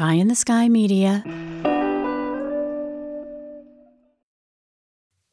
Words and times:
Pie 0.00 0.14
in 0.14 0.28
the 0.28 0.34
Sky 0.34 0.66
Media. 0.66 1.22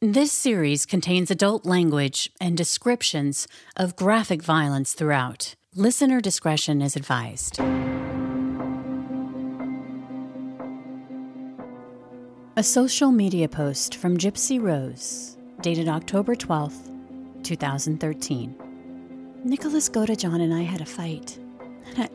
This 0.02 0.30
series 0.30 0.84
contains 0.84 1.30
adult 1.30 1.64
language 1.64 2.30
and 2.38 2.54
descriptions 2.54 3.48
of 3.76 3.96
graphic 3.96 4.42
violence 4.42 4.92
throughout. 4.92 5.54
Listener 5.74 6.20
discretion 6.20 6.82
is 6.82 6.96
advised. 6.96 7.58
A 12.54 12.62
social 12.62 13.10
media 13.10 13.48
post 13.48 13.94
from 13.94 14.18
Gypsy 14.18 14.60
Rose, 14.60 15.38
dated 15.62 15.88
October 15.88 16.34
12th, 16.34 16.92
2013. 17.42 18.54
Nicholas 19.44 19.88
Godejohn 19.88 20.42
and 20.42 20.52
I 20.52 20.60
had 20.60 20.82
a 20.82 20.84
fight, 20.84 21.38
and 21.96 22.04
I, 22.04 22.08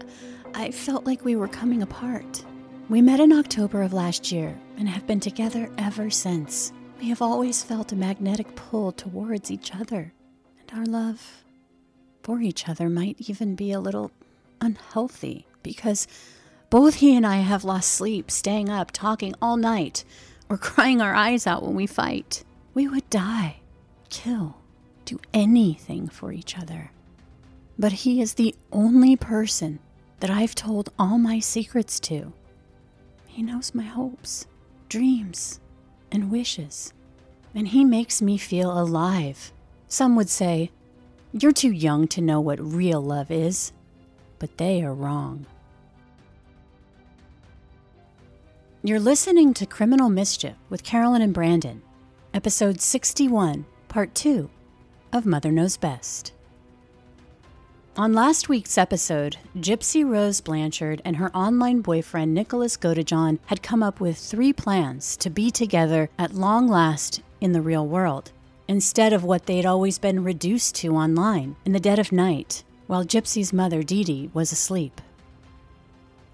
I 0.56 0.70
felt 0.70 1.06
like 1.06 1.26
we 1.26 1.36
were 1.36 1.48
coming 1.48 1.82
apart. 1.82 2.46
We 2.88 3.02
met 3.02 3.20
in 3.20 3.34
October 3.34 3.82
of 3.82 3.92
last 3.92 4.32
year 4.32 4.56
and 4.78 4.88
have 4.88 5.08
been 5.08 5.20
together 5.20 5.70
ever 5.80 6.12
since. 6.12 6.72
We 7.00 7.10
have 7.10 7.24
always 7.24 7.64
felt 7.64 7.92
a 7.92 7.96
magnetic 7.96 8.56
pull 8.56 8.92
towards 8.92 9.50
each 9.50 9.74
other, 9.74 10.14
and 10.60 10.80
our 10.80 10.86
love 10.86 11.44
for 12.22 12.40
each 12.40 12.70
other 12.70 12.88
might 12.88 13.16
even 13.30 13.56
be 13.56 13.72
a 13.72 13.80
little 13.80 14.12
unhealthy 14.62 15.48
because 15.64 16.08
both 16.70 16.96
he 16.96 17.16
and 17.16 17.26
I 17.26 17.38
have 17.38 17.64
lost 17.64 17.90
sleep, 17.90 18.30
staying 18.30 18.70
up, 18.70 18.92
talking 18.92 19.34
all 19.42 19.58
night, 19.58 20.06
or 20.50 20.58
crying 20.58 21.02
our 21.02 21.16
eyes 21.16 21.48
out 21.48 21.64
when 21.64 21.76
we 21.76 21.88
fight. 21.88 22.44
We 22.76 22.88
would 22.88 23.10
die, 23.10 23.58
kill, 24.10 24.58
do 25.06 25.20
anything 25.34 26.10
for 26.10 26.32
each 26.32 26.58
other. 26.58 26.92
But 27.78 27.92
he 27.92 28.22
is 28.22 28.36
the 28.36 28.56
only 28.72 29.16
person 29.16 29.80
that 30.24 30.32
I've 30.32 30.56
told 30.56 30.90
all 30.98 31.18
my 31.18 31.42
secrets 31.42 32.00
to. 32.00 32.32
He 33.28 33.44
knows 33.44 33.76
my 33.76 33.84
hopes, 33.84 34.48
dreams, 34.88 35.60
and 36.14 36.32
wishes. 36.32 36.94
And 37.54 37.68
he 37.68 37.84
makes 37.84 38.22
me 38.22 38.38
feel 38.38 38.72
alive. 38.72 39.52
Some 39.90 40.16
would 40.16 40.30
say, 40.30 40.72
You're 41.34 41.52
too 41.52 41.74
young 41.74 42.08
to 42.08 42.22
know 42.22 42.40
what 42.40 42.58
real 42.62 43.02
love 43.02 43.32
is. 43.32 43.74
But 44.40 44.58
they 44.58 44.82
are 44.82 44.94
wrong. 44.94 45.46
You're 48.82 49.02
listening 49.02 49.54
to 49.56 49.66
Criminal 49.66 50.08
Mischief 50.08 50.56
with 50.70 50.86
Carolyn 50.86 51.22
and 51.22 51.34
Brandon, 51.34 51.82
episode 52.34 52.80
61, 52.80 53.66
part 53.90 54.16
2 54.16 54.50
of 55.12 55.26
Mother 55.26 55.52
Knows 55.52 55.76
Best. 55.76 56.32
On 57.96 58.12
last 58.12 58.50
week's 58.50 58.80
episode, 58.80 59.38
Gypsy 59.56 60.04
Rose 60.04 60.42
Blanchard 60.42 61.00
and 61.06 61.18
her 61.18 61.30
online 61.36 61.82
boyfriend 61.82 62.34
Nicholas 62.34 62.76
Godejohn 62.76 63.38
had 63.46 63.62
come 63.62 63.84
up 63.84 64.00
with 64.00 64.18
three 64.18 64.52
plans 64.52 65.16
to 65.18 65.30
be 65.30 65.52
together 65.52 66.10
at 66.18 66.34
long 66.34 66.68
last 66.68 67.22
in 67.40 67.52
the 67.52 67.62
real 67.62 67.86
world, 67.86 68.32
instead 68.68 69.14
of 69.14 69.24
what 69.24 69.46
they'd 69.46 69.68
always 69.68 70.00
been 70.00 70.24
reduced 70.24 70.74
to 70.78 70.96
online 70.96 71.56
in 71.66 71.72
the 71.74 71.80
dead 71.80 72.00
of 72.00 72.12
night, 72.12 72.64
while 72.88 73.06
Gypsy's 73.06 73.54
mother 73.54 73.84
Dee 73.84 74.04
Dee 74.04 74.32
was 74.34 74.52
asleep. 74.52 75.00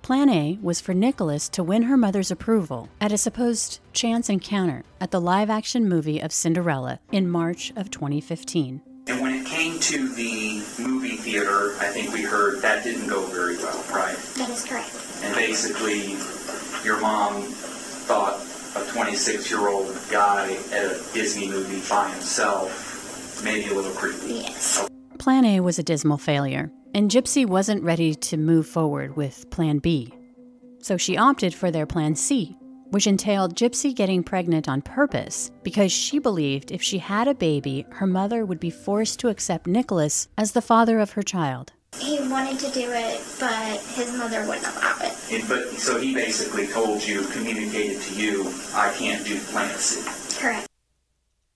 Plan 0.01 0.29
A 0.29 0.57
was 0.61 0.79
for 0.79 0.93
Nicholas 0.93 1.49
to 1.49 1.61
win 1.61 1.83
her 1.83 1.97
mother's 1.97 2.31
approval 2.31 2.87
at 3.01 3.11
a 3.11 3.17
supposed 3.17 3.81
chance 3.91 4.29
encounter 4.29 4.85
at 5.01 5.11
the 5.11 5.19
live 5.19 5.49
action 5.49 5.89
movie 5.89 6.21
of 6.21 6.31
Cinderella 6.31 7.01
in 7.11 7.29
March 7.29 7.73
of 7.75 7.91
2015. 7.91 8.81
And 9.09 9.21
when 9.21 9.33
it 9.33 9.45
came 9.45 9.79
to 9.79 10.07
the 10.09 10.61
movie 10.77 11.17
theater, 11.17 11.75
I 11.79 11.87
think 11.87 12.13
we 12.13 12.21
heard 12.21 12.61
that 12.61 12.83
didn't 12.83 13.07
go 13.07 13.25
very 13.25 13.57
well, 13.57 13.83
right? 13.91 14.15
That 14.37 14.49
is 14.49 14.63
correct. 14.63 14.95
And 15.23 15.33
basically, 15.33 16.15
your 16.85 17.01
mom 17.01 17.41
thought 17.41 18.39
a 18.75 18.91
26 18.91 19.49
year 19.49 19.67
old 19.67 19.97
guy 20.11 20.53
at 20.71 20.85
a 20.85 21.01
Disney 21.13 21.47
movie 21.47 21.81
by 21.89 22.09
himself 22.11 23.41
maybe 23.43 23.69
a 23.71 23.73
little 23.73 23.91
creepy. 23.93 24.41
Yes. 24.41 24.79
Oh. 24.79 25.17
Plan 25.17 25.43
A 25.45 25.59
was 25.59 25.79
a 25.79 25.83
dismal 25.83 26.17
failure, 26.17 26.71
and 26.93 27.09
Gypsy 27.09 27.45
wasn't 27.45 27.83
ready 27.83 28.13
to 28.13 28.37
move 28.37 28.67
forward 28.67 29.15
with 29.15 29.49
Plan 29.49 29.79
B. 29.79 30.13
So 30.81 30.97
she 30.97 31.17
opted 31.17 31.53
for 31.53 31.71
their 31.71 31.85
Plan 31.85 32.15
C, 32.15 32.57
which 32.89 33.07
entailed 33.07 33.55
Gypsy 33.55 33.93
getting 33.93 34.23
pregnant 34.23 34.67
on 34.67 34.81
purpose 34.81 35.51
because 35.63 35.91
she 35.91 36.19
believed 36.19 36.71
if 36.71 36.81
she 36.81 36.97
had 36.97 37.27
a 37.27 37.33
baby, 37.33 37.85
her 37.91 38.07
mother 38.07 38.45
would 38.45 38.59
be 38.59 38.69
forced 38.69 39.19
to 39.19 39.29
accept 39.29 39.67
Nicholas 39.67 40.27
as 40.37 40.51
the 40.51 40.61
father 40.61 40.99
of 40.99 41.11
her 41.11 41.23
child. 41.23 41.73
He 41.97 42.19
wanted 42.29 42.59
to 42.59 42.71
do 42.71 42.91
it, 42.91 43.21
but 43.39 43.79
his 43.95 44.15
mother 44.17 44.45
wouldn't 44.45 44.67
allow 44.67 44.97
it. 45.01 45.15
And, 45.31 45.47
but 45.47 45.69
so 45.71 45.99
he 45.99 46.13
basically 46.13 46.67
told 46.67 47.05
you, 47.05 47.23
communicated 47.27 48.01
to 48.01 48.15
you, 48.15 48.53
I 48.73 48.93
can't 48.93 49.25
do 49.25 49.39
Plan 49.39 49.75
C. 49.77 50.39
Correct. 50.39 50.67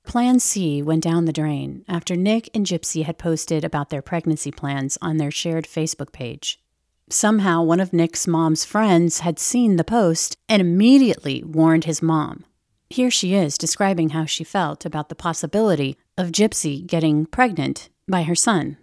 Plan 0.06 0.40
C 0.40 0.82
went 0.82 1.02
down 1.02 1.26
the 1.26 1.34
drain 1.34 1.86
after 1.88 2.16
Nick 2.16 2.50
and 2.54 2.66
Gypsy 2.66 3.04
had 3.04 3.18
posted 3.18 3.64
about 3.64 3.90
their 3.90 4.02
pregnancy 4.02 4.52
plans 4.52 4.98
on 5.02 5.18
their 5.18 5.32
shared 5.32 5.66
Facebook 5.66 6.12
page. 6.12 6.63
Somehow, 7.10 7.62
one 7.62 7.80
of 7.80 7.94
Nick's 7.94 8.28
mom's 8.28 8.66
friends 8.66 9.20
had 9.20 9.38
seen 9.38 9.76
the 9.76 9.84
post 9.84 10.38
and 10.48 10.62
immediately 10.62 11.44
warned 11.44 11.86
his 11.86 12.02
mom. 12.02 12.46
Here 12.90 13.12
she 13.12 13.34
is 13.34 13.58
describing 13.58 14.10
how 14.10 14.26
she 14.26 14.44
felt 14.44 14.86
about 14.86 15.10
the 15.10 15.16
possibility 15.16 15.98
of 16.18 16.32
Gypsy 16.32 16.86
getting 16.86 17.26
pregnant 17.26 17.90
by 18.08 18.24
her 18.24 18.36
son. 18.36 18.78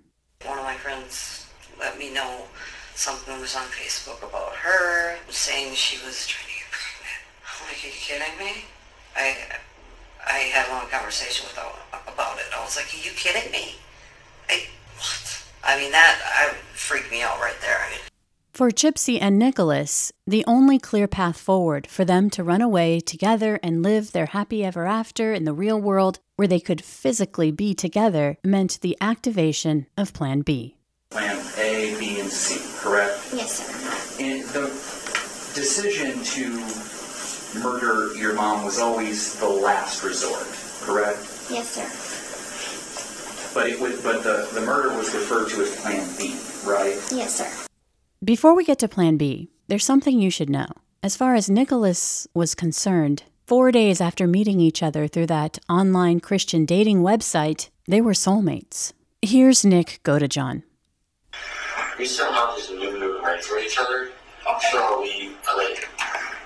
One 0.44 0.58
of 0.58 0.64
my 0.64 0.75
friends 0.75 1.47
let 1.78 1.98
me 1.98 2.12
know 2.12 2.42
something 2.94 3.41
was 3.41 3.54
on 3.56 3.64
Facebook 3.66 4.19
about 4.28 4.52
her, 4.56 5.16
saying 5.28 5.75
she 5.75 5.97
was 6.04 6.26
trying 6.26 6.47
to 6.47 6.58
get 6.58 6.70
pregnant. 6.70 7.22
I'm 7.47 7.66
like, 7.69 7.84
are 7.84 7.87
you 7.87 7.92
kidding 7.94 8.38
me? 8.38 8.64
I, 9.16 9.37
I 10.26 10.38
had 10.52 10.69
a 10.69 10.72
long 10.72 10.88
conversation 10.88 11.47
with 11.47 11.56
her 11.56 11.70
about 12.12 12.38
it. 12.38 12.44
I 12.54 12.62
was 12.64 12.76
like, 12.76 12.92
are 12.92 13.04
you 13.04 13.12
kidding 13.12 13.50
me? 13.52 13.76
I, 14.48 14.66
what? 14.97 15.30
I 15.65 15.78
mean, 15.78 15.93
that 15.93 16.21
I, 16.25 16.54
freaked 16.75 17.10
me 17.10 17.22
out 17.22 17.38
right 17.41 17.54
there. 17.60 17.78
I 17.78 17.91
mean, 17.91 17.98
For 18.53 18.71
Gypsy 18.71 19.19
and 19.21 19.38
Nicholas, 19.38 20.12
the 20.26 20.44
only 20.47 20.78
clear 20.78 21.06
path 21.06 21.38
forward 21.38 21.87
for 21.87 22.04
them 22.04 22.31
to 22.31 22.43
run 22.44 22.62
away 22.62 23.00
together 23.00 23.60
and 23.62 23.82
live 23.82 24.12
their 24.12 24.26
happy 24.26 24.65
ever 24.65 24.87
after 24.87 25.32
in 25.32 25.44
the 25.44 25.53
real 25.53 25.81
world 25.81 26.19
where 26.37 26.49
they 26.49 26.60
could 26.60 26.82
physically 26.82 27.50
be 27.50 27.75
together 27.75 28.38
meant 28.43 28.81
the 28.81 28.97
activation 29.00 29.87
of 29.97 30.12
Plan 30.12 30.41
B. 30.41 30.76
Plan 31.10 31.37
A, 31.59 31.97
B, 31.99 32.20
and 32.20 32.31
C, 32.31 32.60
correct? 32.81 33.19
Yes, 33.34 33.59
sir. 33.59 34.25
And 34.25 34.43
the 34.50 34.66
decision 35.54 36.22
to 36.25 37.60
murder 37.62 38.15
your 38.16 38.34
mom 38.34 38.65
was 38.65 38.78
always 38.78 39.38
the 39.38 39.49
last 39.49 40.03
resort, 40.03 40.47
correct? 40.82 41.19
Yes, 41.50 41.70
sir. 41.70 42.09
But 43.53 43.69
it 43.69 43.81
would, 43.81 44.03
but 44.03 44.22
the, 44.22 44.49
the 44.55 44.61
murder 44.61 44.97
was 44.97 45.12
referred 45.15 45.49
to 45.50 45.62
as 45.62 45.77
Plan 45.81 46.06
B, 46.16 46.37
right? 46.65 46.97
Yes, 47.12 47.37
sir. 47.38 47.66
Before 48.22 48.55
we 48.55 48.65
get 48.65 48.78
to 48.81 48.88
Plan 48.88 49.16
B, 49.16 49.50
there's 49.69 49.84
something 49.84 50.21
you 50.21 50.31
should 50.31 50.50
know. 50.50 50.66
As 51.03 51.16
far 51.16 51.34
as 51.34 51.49
Nicholas 51.50 52.28
was 52.34 52.55
concerned, 52.55 53.25
four 53.47 53.72
days 53.72 54.00
after 54.00 54.27
meeting 54.27 54.61
each 54.61 54.83
other 54.83 55.09
through 55.09 55.27
that 55.27 55.59
online 55.69 56.21
Christian 56.21 56.65
dating 56.65 57.00
website, 57.03 57.71
they 57.88 58.00
were 58.00 58.12
soulmates. 58.12 58.93
Here's 59.22 59.65
Nick 59.65 60.00
Godejohn. 60.05 60.62
we 61.99 62.05
still 62.05 62.32
have 62.32 62.55
this 62.55 62.71
new 62.71 62.99
new 62.99 63.21
right 63.22 63.43
for 63.43 63.59
each 63.59 63.78
other. 63.78 64.11
I'm 64.49 64.61
sure 64.71 65.00
we 65.03 65.32
like 65.56 65.84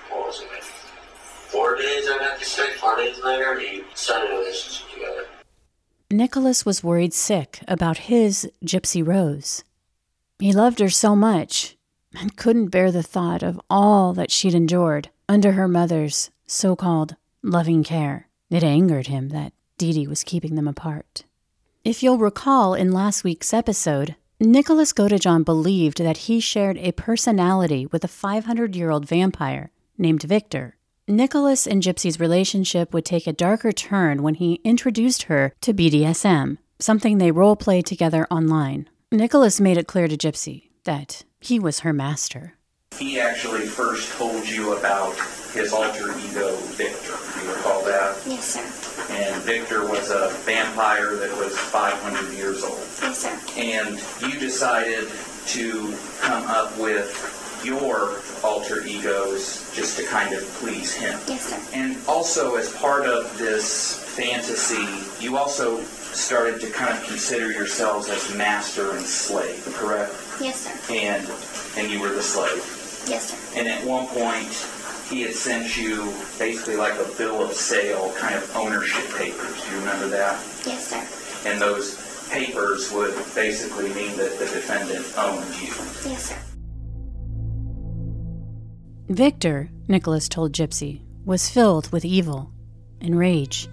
what 0.09 0.27
was 0.27 0.41
it 0.41 0.49
like 0.51 0.63
four 0.63 1.75
days 1.77 2.05
I 2.09 2.17
got 2.19 2.39
to 2.39 2.45
say 2.45 2.73
four 2.73 2.95
days 2.97 3.19
later 3.23 3.55
we 3.57 3.83
started 3.93 4.31
a 4.31 4.37
relationship 4.37 4.91
together. 4.93 5.25
Nicholas 6.15 6.65
was 6.65 6.81
worried 6.81 7.13
sick 7.13 7.59
about 7.67 8.07
his 8.07 8.49
Gypsy 8.63 9.05
Rose. 9.05 9.65
He 10.39 10.53
loved 10.53 10.79
her 10.79 10.89
so 10.89 11.13
much 11.13 11.75
and 12.17 12.37
couldn't 12.37 12.69
bear 12.69 12.89
the 12.89 13.03
thought 13.03 13.43
of 13.43 13.59
all 13.69 14.13
that 14.13 14.31
she'd 14.31 14.55
endured 14.55 15.09
under 15.27 15.51
her 15.51 15.67
mother's 15.67 16.29
so 16.47 16.73
called 16.73 17.17
loving 17.43 17.83
care. 17.83 18.29
It 18.49 18.63
angered 18.63 19.07
him 19.07 19.27
that 19.29 19.51
Dee 19.77 19.91
Dee 19.91 20.07
was 20.07 20.23
keeping 20.23 20.55
them 20.55 20.69
apart. 20.69 21.25
If 21.83 22.01
you'll 22.01 22.17
recall 22.17 22.75
in 22.75 22.93
last 22.93 23.25
week's 23.25 23.53
episode, 23.53 24.15
Nicholas 24.39 24.93
Godejohn 24.93 25.43
believed 25.43 25.97
that 25.97 26.29
he 26.29 26.39
shared 26.39 26.77
a 26.77 26.93
personality 26.93 27.87
with 27.87 28.05
a 28.05 28.07
500 28.07 28.73
year 28.73 28.89
old 28.89 29.05
vampire 29.05 29.69
named 29.97 30.23
Victor. 30.23 30.77
Nicholas 31.07 31.67
and 31.67 31.83
Gypsy's 31.83 32.19
relationship 32.19 32.91
would 32.91 33.05
take 33.05 33.27
a 33.27 33.33
darker 33.33 33.71
turn 33.71 34.23
when 34.23 34.35
he 34.35 34.59
introduced 34.63 35.23
her 35.23 35.53
to 35.61 35.71
BDSM, 35.71 36.57
something 36.79 37.19
they 37.19 37.29
role 37.29 37.55
played 37.55 37.85
together 37.85 38.25
online. 38.31 38.89
Nicholas 39.11 39.61
made 39.61 39.77
it 39.77 39.85
clear 39.85 40.07
to 40.07 40.17
Gypsy 40.17 40.69
that 40.83 41.23
he 41.39 41.59
was 41.59 41.81
her 41.81 41.93
master. 41.93 42.55
He 42.97 43.19
actually 43.19 43.67
first 43.67 44.17
told 44.17 44.49
you 44.49 44.75
about 44.77 45.13
his 45.53 45.71
alter 45.73 46.09
ego, 46.17 46.55
Victor. 46.73 47.13
You 47.39 47.53
recall 47.53 47.85
that? 47.85 48.17
Yes, 48.25 48.55
sir. 48.55 49.13
And 49.13 49.39
Victor 49.43 49.87
was 49.87 50.09
a 50.09 50.29
vampire 50.43 51.15
that 51.17 51.37
was 51.37 51.55
500 51.55 52.33
years 52.33 52.63
old. 52.63 52.79
Yes, 53.03 53.19
sir. 53.19 53.39
And 53.57 54.01
you 54.23 54.39
decided 54.39 55.11
to 55.47 55.95
come 56.21 56.45
up 56.47 56.75
with 56.79 57.11
your 57.65 58.21
alter 58.43 58.85
egos 58.85 59.71
just 59.75 59.97
to 59.97 60.05
kind 60.05 60.33
of 60.33 60.43
please 60.59 60.93
him. 60.93 61.19
Yes, 61.27 61.47
sir. 61.49 61.59
And 61.73 61.97
also, 62.07 62.55
as 62.55 62.71
part 62.77 63.05
of 63.07 63.37
this 63.37 63.99
fantasy, 64.15 65.23
you 65.23 65.37
also 65.37 65.81
started 65.81 66.61
to 66.61 66.69
kind 66.69 66.97
of 66.97 67.03
consider 67.05 67.51
yourselves 67.51 68.07
as 68.09 68.33
master 68.35 68.95
and 68.95 69.05
slave, 69.05 69.63
correct? 69.75 70.13
Yes, 70.39 70.61
sir. 70.61 70.93
And 70.93 71.27
and 71.77 71.91
you 71.91 71.99
were 71.99 72.09
the 72.09 72.21
slave. 72.21 72.63
Yes, 73.07 73.31
sir. 73.31 73.59
And 73.59 73.67
at 73.67 73.85
one 73.85 74.07
point, 74.07 74.53
he 75.09 75.21
had 75.21 75.33
sent 75.33 75.77
you 75.77 76.13
basically 76.39 76.77
like 76.77 76.93
a 76.93 77.07
bill 77.17 77.43
of 77.43 77.53
sale, 77.53 78.13
kind 78.17 78.35
of 78.35 78.55
ownership 78.55 79.05
papers. 79.17 79.63
Do 79.63 79.71
you 79.71 79.79
remember 79.79 80.07
that? 80.07 80.39
Yes, 80.65 80.87
sir. 80.87 81.49
And 81.49 81.61
those 81.61 82.01
papers 82.29 82.91
would 82.91 83.13
basically 83.35 83.93
mean 83.93 84.17
that 84.17 84.39
the 84.39 84.45
defendant 84.45 85.05
owned 85.17 85.53
you. 85.61 85.73
Yes, 86.09 86.29
sir. 86.29 86.54
Victor, 89.09 89.69
Nicholas 89.87 90.27
told 90.27 90.51
Gypsy, 90.51 91.01
was 91.25 91.47
filled 91.47 91.91
with 91.91 92.03
evil 92.03 92.49
and 92.99 93.19
rage, 93.19 93.67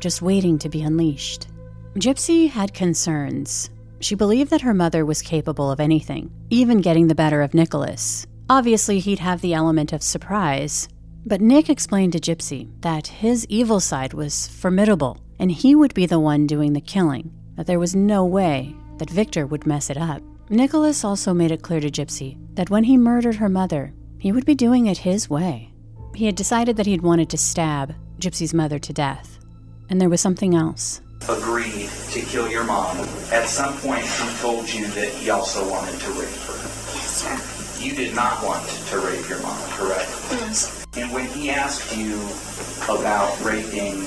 just 0.00 0.22
waiting 0.22 0.58
to 0.58 0.70
be 0.70 0.80
unleashed. 0.80 1.48
Gypsy 1.96 2.48
had 2.48 2.72
concerns. 2.72 3.68
She 4.00 4.14
believed 4.14 4.50
that 4.50 4.62
her 4.62 4.72
mother 4.72 5.04
was 5.04 5.20
capable 5.20 5.70
of 5.70 5.80
anything, 5.80 6.30
even 6.48 6.80
getting 6.80 7.08
the 7.08 7.14
better 7.14 7.42
of 7.42 7.52
Nicholas. 7.52 8.26
Obviously, 8.48 9.00
he'd 9.00 9.18
have 9.18 9.42
the 9.42 9.52
element 9.52 9.92
of 9.92 10.02
surprise, 10.02 10.88
but 11.26 11.42
Nick 11.42 11.68
explained 11.68 12.14
to 12.14 12.18
Gypsy 12.18 12.70
that 12.80 13.06
his 13.08 13.44
evil 13.50 13.80
side 13.80 14.14
was 14.14 14.48
formidable 14.48 15.18
and 15.38 15.52
he 15.52 15.74
would 15.74 15.92
be 15.92 16.06
the 16.06 16.18
one 16.18 16.46
doing 16.46 16.72
the 16.72 16.80
killing, 16.80 17.30
that 17.56 17.66
there 17.66 17.78
was 17.78 17.94
no 17.94 18.24
way 18.24 18.74
that 18.96 19.10
Victor 19.10 19.46
would 19.46 19.66
mess 19.66 19.90
it 19.90 19.98
up. 19.98 20.22
Nicholas 20.48 21.04
also 21.04 21.34
made 21.34 21.50
it 21.50 21.62
clear 21.62 21.80
to 21.80 21.90
Gypsy 21.90 22.38
that 22.54 22.70
when 22.70 22.84
he 22.84 22.96
murdered 22.96 23.36
her 23.36 23.48
mother, 23.50 23.92
he 24.20 24.32
would 24.32 24.44
be 24.44 24.54
doing 24.54 24.86
it 24.86 24.98
his 24.98 25.30
way. 25.30 25.72
He 26.14 26.26
had 26.26 26.36
decided 26.36 26.76
that 26.76 26.86
he'd 26.86 27.00
wanted 27.00 27.30
to 27.30 27.38
stab 27.38 27.94
Gypsy's 28.18 28.52
mother 28.52 28.78
to 28.78 28.92
death. 28.92 29.38
And 29.88 30.00
there 30.00 30.10
was 30.10 30.20
something 30.20 30.54
else. 30.54 31.00
Agreed 31.28 31.88
to 32.10 32.20
kill 32.20 32.48
your 32.48 32.64
mom. 32.64 32.98
At 33.32 33.46
some 33.46 33.76
point, 33.78 34.04
he 34.04 34.36
told 34.38 34.72
you 34.72 34.86
that 34.88 35.08
he 35.08 35.30
also 35.30 35.68
wanted 35.68 35.98
to 36.00 36.10
rape 36.10 36.28
her. 36.28 36.54
Yes, 36.94 37.22
sir. 37.22 37.84
You 37.84 37.94
did 37.94 38.14
not 38.14 38.44
want 38.44 38.68
to 38.68 38.98
rape 38.98 39.26
your 39.28 39.40
mom, 39.42 39.58
correct? 39.70 40.10
No, 40.30 40.52
sir. 40.52 40.84
And 41.00 41.12
when 41.12 41.26
he 41.26 41.50
asked 41.50 41.96
you 41.96 42.20
about 42.84 43.40
raping 43.42 44.04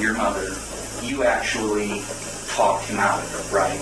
your 0.00 0.14
mother, 0.14 0.54
you 1.02 1.24
actually 1.24 2.02
talked 2.54 2.86
him 2.86 3.00
out 3.00 3.20
of 3.20 3.34
it, 3.34 3.52
right? 3.52 3.80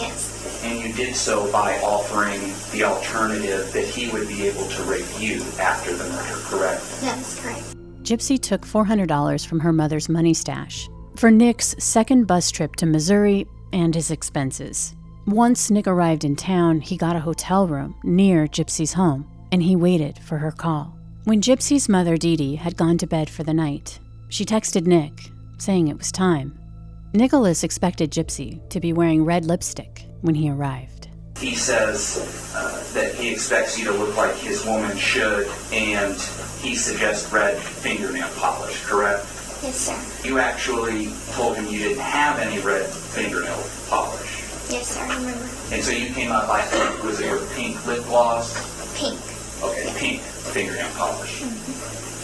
Yes. 0.00 0.35
And 0.66 0.82
you 0.82 0.92
did 0.92 1.14
so 1.14 1.50
by 1.52 1.78
offering 1.78 2.40
the 2.72 2.82
alternative 2.82 3.72
that 3.72 3.86
he 3.86 4.08
would 4.10 4.26
be 4.26 4.48
able 4.48 4.66
to 4.66 4.82
rape 4.82 5.06
you 5.16 5.40
after 5.60 5.94
the 5.94 6.02
murder, 6.10 6.34
correct? 6.42 6.82
That 7.02 7.16
is 7.18 7.38
correct. 7.40 7.76
Gypsy 8.02 8.40
took 8.40 8.66
$400 8.66 9.46
from 9.46 9.60
her 9.60 9.72
mother's 9.72 10.08
money 10.08 10.34
stash 10.34 10.88
for 11.14 11.30
Nick's 11.30 11.76
second 11.78 12.26
bus 12.26 12.50
trip 12.50 12.74
to 12.76 12.86
Missouri 12.86 13.46
and 13.72 13.94
his 13.94 14.10
expenses. 14.10 14.96
Once 15.26 15.70
Nick 15.70 15.86
arrived 15.86 16.24
in 16.24 16.34
town, 16.34 16.80
he 16.80 16.96
got 16.96 17.14
a 17.14 17.20
hotel 17.20 17.68
room 17.68 17.94
near 18.02 18.48
Gypsy's 18.48 18.92
home 18.92 19.24
and 19.52 19.62
he 19.62 19.76
waited 19.76 20.18
for 20.18 20.38
her 20.38 20.50
call. 20.50 20.96
When 21.24 21.40
Gypsy's 21.40 21.88
mother, 21.88 22.16
Dee 22.16 22.36
Dee, 22.36 22.56
had 22.56 22.76
gone 22.76 22.98
to 22.98 23.06
bed 23.06 23.30
for 23.30 23.44
the 23.44 23.54
night, 23.54 24.00
she 24.28 24.44
texted 24.44 24.86
Nick, 24.86 25.30
saying 25.58 25.88
it 25.88 25.98
was 25.98 26.10
time. 26.10 26.58
Nicholas 27.16 27.64
expected 27.64 28.10
Gypsy 28.10 28.60
to 28.68 28.78
be 28.78 28.92
wearing 28.92 29.24
red 29.24 29.46
lipstick 29.46 30.04
when 30.20 30.34
he 30.34 30.50
arrived. 30.50 31.08
He 31.38 31.54
says 31.54 32.52
uh, 32.54 32.84
that 32.92 33.14
he 33.14 33.30
expects 33.30 33.78
you 33.78 33.86
to 33.86 33.92
look 33.92 34.16
like 34.16 34.34
his 34.36 34.64
woman 34.66 34.96
should, 34.98 35.48
and 35.72 36.14
he 36.60 36.74
suggests 36.74 37.32
red 37.32 37.56
fingernail 37.56 38.28
polish, 38.36 38.84
correct? 38.84 39.24
Yes, 39.62 39.76
sir. 39.76 40.28
You 40.28 40.38
actually 40.38 41.08
told 41.32 41.56
him 41.56 41.66
you 41.66 41.78
didn't 41.78 42.02
have 42.02 42.38
any 42.38 42.60
red 42.60 42.86
fingernail 42.86 43.64
polish. 43.88 44.42
Yes, 44.70 44.88
sir. 44.88 45.00
I 45.00 45.16
remember. 45.16 45.48
And 45.72 45.82
so 45.82 45.92
you 45.92 46.12
came 46.12 46.32
up, 46.32 46.50
I 46.50 46.62
think, 46.62 47.02
was 47.02 47.20
it 47.20 47.32
with 47.32 47.50
pink 47.54 47.86
lip 47.86 48.04
gloss? 48.04 48.52
Pink. 48.98 49.18
Okay, 49.62 49.90
pink 49.96 50.20
fingernail 50.20 50.90
polish. 50.90 51.42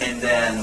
And 0.02 0.20
then 0.20 0.58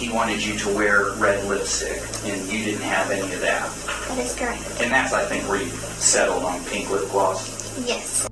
he 0.00 0.10
wanted 0.10 0.42
you 0.42 0.58
to 0.58 0.68
wear 0.74 1.12
red 1.16 1.44
lipstick, 1.46 2.00
and 2.24 2.40
you 2.50 2.64
didn't 2.64 2.80
have 2.80 3.10
any 3.10 3.32
of 3.34 3.40
that. 3.40 3.70
That 4.08 4.18
is 4.18 4.34
correct. 4.34 4.80
And 4.80 4.90
that's, 4.90 5.12
I 5.12 5.26
think, 5.26 5.46
where 5.46 5.62
you 5.62 5.68
settled 5.68 6.42
on 6.42 6.64
pink 6.64 6.90
lip 6.90 7.10
gloss. 7.10 7.86
Yes. 7.86 8.26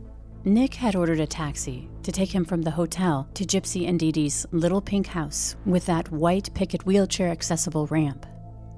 Nick 0.44 0.72
had 0.72 0.96
ordered 0.96 1.20
a 1.20 1.26
taxi 1.26 1.90
to 2.04 2.10
take 2.10 2.34
him 2.34 2.46
from 2.46 2.62
the 2.62 2.70
hotel 2.70 3.28
to 3.34 3.44
Gypsy 3.44 3.86
and 3.86 4.00
Dee 4.00 4.12
Dee's 4.12 4.46
little 4.50 4.80
pink 4.80 5.08
house 5.08 5.56
with 5.66 5.84
that 5.86 6.10
white 6.10 6.52
picket 6.54 6.86
wheelchair 6.86 7.28
accessible 7.28 7.86
ramp, 7.88 8.24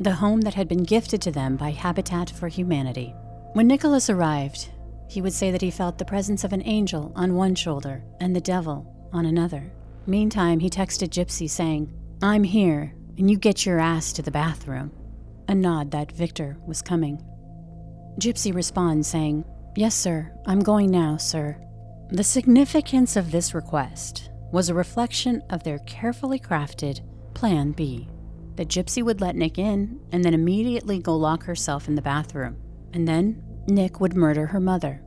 the 0.00 0.14
home 0.14 0.40
that 0.40 0.54
had 0.54 0.66
been 0.66 0.82
gifted 0.82 1.22
to 1.22 1.30
them 1.30 1.56
by 1.56 1.70
Habitat 1.70 2.30
for 2.30 2.48
Humanity. 2.48 3.14
When 3.52 3.68
Nicholas 3.68 4.10
arrived, 4.10 4.68
he 5.08 5.22
would 5.22 5.32
say 5.32 5.52
that 5.52 5.62
he 5.62 5.70
felt 5.70 5.98
the 5.98 6.04
presence 6.04 6.42
of 6.42 6.52
an 6.52 6.62
angel 6.64 7.12
on 7.14 7.36
one 7.36 7.54
shoulder 7.54 8.02
and 8.18 8.34
the 8.34 8.40
devil 8.40 9.08
on 9.12 9.26
another. 9.26 9.70
Meantime, 10.06 10.58
he 10.58 10.70
texted 10.70 11.10
Gypsy 11.10 11.48
saying, 11.48 11.92
I'm 12.22 12.44
here, 12.44 12.94
and 13.16 13.30
you 13.30 13.38
get 13.38 13.64
your 13.64 13.80
ass 13.80 14.12
to 14.12 14.20
the 14.20 14.30
bathroom, 14.30 14.92
a 15.48 15.54
nod 15.54 15.90
that 15.92 16.12
Victor 16.12 16.58
was 16.66 16.82
coming. 16.82 17.18
Gypsy 18.18 18.54
responds 18.54 19.08
saying, 19.08 19.46
Yes, 19.74 19.94
sir, 19.94 20.30
I'm 20.46 20.60
going 20.60 20.90
now, 20.90 21.16
sir. 21.16 21.56
The 22.10 22.22
significance 22.22 23.16
of 23.16 23.30
this 23.30 23.54
request 23.54 24.28
was 24.52 24.68
a 24.68 24.74
reflection 24.74 25.42
of 25.48 25.64
their 25.64 25.78
carefully 25.80 26.38
crafted 26.38 27.00
Plan 27.32 27.72
B 27.72 28.06
that 28.56 28.68
Gypsy 28.68 29.02
would 29.02 29.22
let 29.22 29.34
Nick 29.34 29.56
in 29.56 29.98
and 30.12 30.22
then 30.22 30.34
immediately 30.34 30.98
go 30.98 31.16
lock 31.16 31.44
herself 31.44 31.88
in 31.88 31.94
the 31.94 32.02
bathroom. 32.02 32.58
And 32.92 33.08
then 33.08 33.42
Nick 33.66 33.98
would 34.00 34.14
murder 34.14 34.44
her 34.44 34.60
mother. 34.60 35.02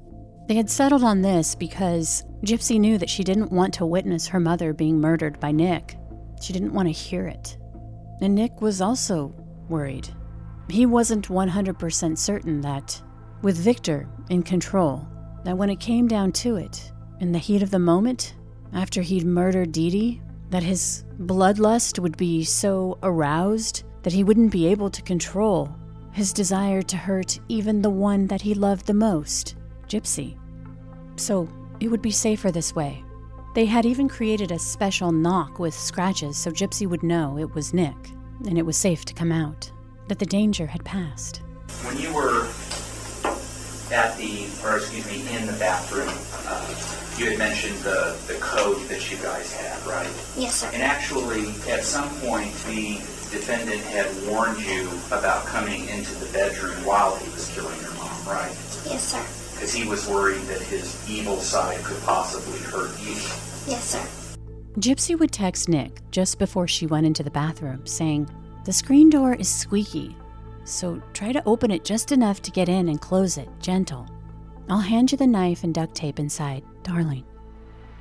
They 0.47 0.55
had 0.55 0.69
settled 0.69 1.03
on 1.03 1.21
this 1.21 1.53
because 1.53 2.23
Gypsy 2.43 2.79
knew 2.79 2.97
that 2.97 3.09
she 3.09 3.23
didn't 3.23 3.51
want 3.51 3.75
to 3.75 3.85
witness 3.85 4.27
her 4.27 4.39
mother 4.39 4.73
being 4.73 4.99
murdered 4.99 5.39
by 5.39 5.51
Nick. 5.51 5.95
She 6.43 6.51
didn't 6.51 6.73
want 6.73 6.89
to 6.89 6.91
hear 6.91 7.25
it. 7.25 7.57
And 8.19 8.35
Nick 8.35 8.61
was 8.61 8.81
also 8.81 9.33
worried. 9.69 10.09
He 10.69 10.85
wasn't 10.85 11.29
100% 11.29 12.17
certain 12.17 12.59
that, 12.59 13.01
with 13.41 13.57
Victor 13.57 14.09
in 14.29 14.43
control, 14.43 15.07
that 15.45 15.57
when 15.57 15.69
it 15.69 15.79
came 15.79 16.05
down 16.05 16.33
to 16.33 16.57
it, 16.57 16.91
in 17.21 17.31
the 17.31 17.39
heat 17.39 17.63
of 17.63 17.71
the 17.71 17.79
moment, 17.79 18.35
after 18.73 19.01
he'd 19.01 19.25
murdered 19.25 19.71
Dee 19.71 19.89
Dee, 19.89 20.21
that 20.49 20.63
his 20.63 21.05
bloodlust 21.21 21.99
would 21.99 22.17
be 22.17 22.43
so 22.43 22.97
aroused 23.03 23.83
that 24.01 24.11
he 24.11 24.25
wouldn't 24.25 24.51
be 24.51 24.67
able 24.67 24.89
to 24.89 25.01
control 25.01 25.73
his 26.11 26.33
desire 26.33 26.81
to 26.81 26.97
hurt 26.97 27.39
even 27.47 27.81
the 27.81 27.89
one 27.89 28.27
that 28.27 28.41
he 28.41 28.53
loved 28.53 28.85
the 28.85 28.93
most, 28.93 29.55
Gypsy. 29.87 30.37
So 31.15 31.47
it 31.79 31.87
would 31.87 32.01
be 32.01 32.11
safer 32.11 32.51
this 32.51 32.75
way. 32.75 33.02
They 33.53 33.65
had 33.65 33.85
even 33.85 34.09
created 34.09 34.51
a 34.51 34.57
special 34.57 35.11
knock 35.11 35.59
with 35.59 35.75
scratches 35.75 36.37
so 36.37 36.49
Gypsy 36.49 36.87
would 36.87 37.03
know 37.03 37.37
it 37.37 37.53
was 37.53 37.71
Nick, 37.71 37.95
and 38.47 38.57
it 38.57 38.65
was 38.65 38.75
safe 38.77 39.05
to 39.05 39.13
come 39.13 39.31
out, 39.31 39.71
that 40.07 40.17
the 40.17 40.25
danger 40.25 40.65
had 40.65 40.83
passed. 40.83 41.37
When 41.83 41.99
you 41.99 42.11
were 42.11 42.47
at 43.93 44.17
the, 44.17 44.49
or 44.63 44.77
excuse 44.77 45.05
me, 45.05 45.37
in 45.37 45.45
the 45.45 45.53
bathroom, 45.53 46.09
uh, 46.47 47.19
you 47.19 47.29
had 47.29 47.37
mentioned 47.37 47.77
the, 47.79 48.17
the 48.25 48.33
code 48.39 48.81
that 48.89 49.11
you 49.11 49.17
guys 49.17 49.53
had, 49.53 49.85
right? 49.85 50.09
Yes, 50.35 50.55
sir. 50.55 50.71
And 50.73 50.81
actually, 50.81 51.49
at 51.71 51.83
some 51.83 52.09
point, 52.21 52.51
the 52.65 52.97
defendant 53.29 53.81
had 53.81 54.09
warned 54.27 54.59
you 54.61 54.89
about 55.11 55.45
coming 55.45 55.87
into 55.89 56.11
the 56.15 56.31
bedroom 56.33 56.73
while 56.83 57.15
he 57.17 57.29
was 57.29 57.53
killing 57.53 57.79
your 57.81 57.93
mom, 57.93 58.09
right? 58.27 58.49
Yes, 58.89 59.13
sir. 59.13 59.42
Because 59.53 59.73
he 59.73 59.87
was 59.87 60.07
worried 60.07 60.41
that 60.43 60.61
his 60.61 61.09
evil 61.09 61.37
side 61.37 61.83
could 61.83 62.01
possibly 62.03 62.59
hurt 62.59 62.91
you. 63.01 63.13
Yes, 63.67 63.83
sir. 63.83 64.37
Gypsy 64.79 65.17
would 65.17 65.31
text 65.31 65.69
Nick 65.69 65.99
just 66.11 66.39
before 66.39 66.67
she 66.67 66.87
went 66.87 67.05
into 67.05 67.23
the 67.23 67.31
bathroom, 67.31 67.85
saying, 67.85 68.29
The 68.65 68.73
screen 68.73 69.09
door 69.09 69.35
is 69.35 69.47
squeaky, 69.47 70.17
so 70.63 71.01
try 71.13 71.31
to 71.31 71.43
open 71.45 71.71
it 71.71 71.85
just 71.85 72.11
enough 72.11 72.41
to 72.41 72.51
get 72.51 72.69
in 72.69 72.89
and 72.89 72.99
close 72.99 73.37
it, 73.37 73.49
gentle. 73.59 74.07
I'll 74.69 74.79
hand 74.79 75.11
you 75.11 75.17
the 75.17 75.27
knife 75.27 75.63
and 75.63 75.73
duct 75.73 75.93
tape 75.93 76.19
inside, 76.19 76.63
darling. 76.81 77.25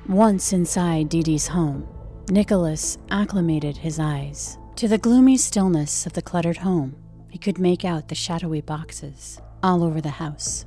Once 0.07 0.51
inside 0.51 1.09
Dee 1.09 1.21
Dee's 1.21 1.47
home, 1.47 1.87
Nicholas 2.29 2.97
acclimated 3.11 3.77
his 3.77 3.99
eyes 3.99 4.57
to 4.75 4.87
the 4.87 4.97
gloomy 4.97 5.37
stillness 5.37 6.05
of 6.05 6.13
the 6.13 6.21
cluttered 6.21 6.57
home. 6.57 6.95
He 7.29 7.37
could 7.37 7.59
make 7.59 7.85
out 7.85 8.07
the 8.07 8.15
shadowy 8.15 8.61
boxes 8.61 9.39
all 9.61 9.83
over 9.83 10.01
the 10.01 10.09
house. 10.09 10.65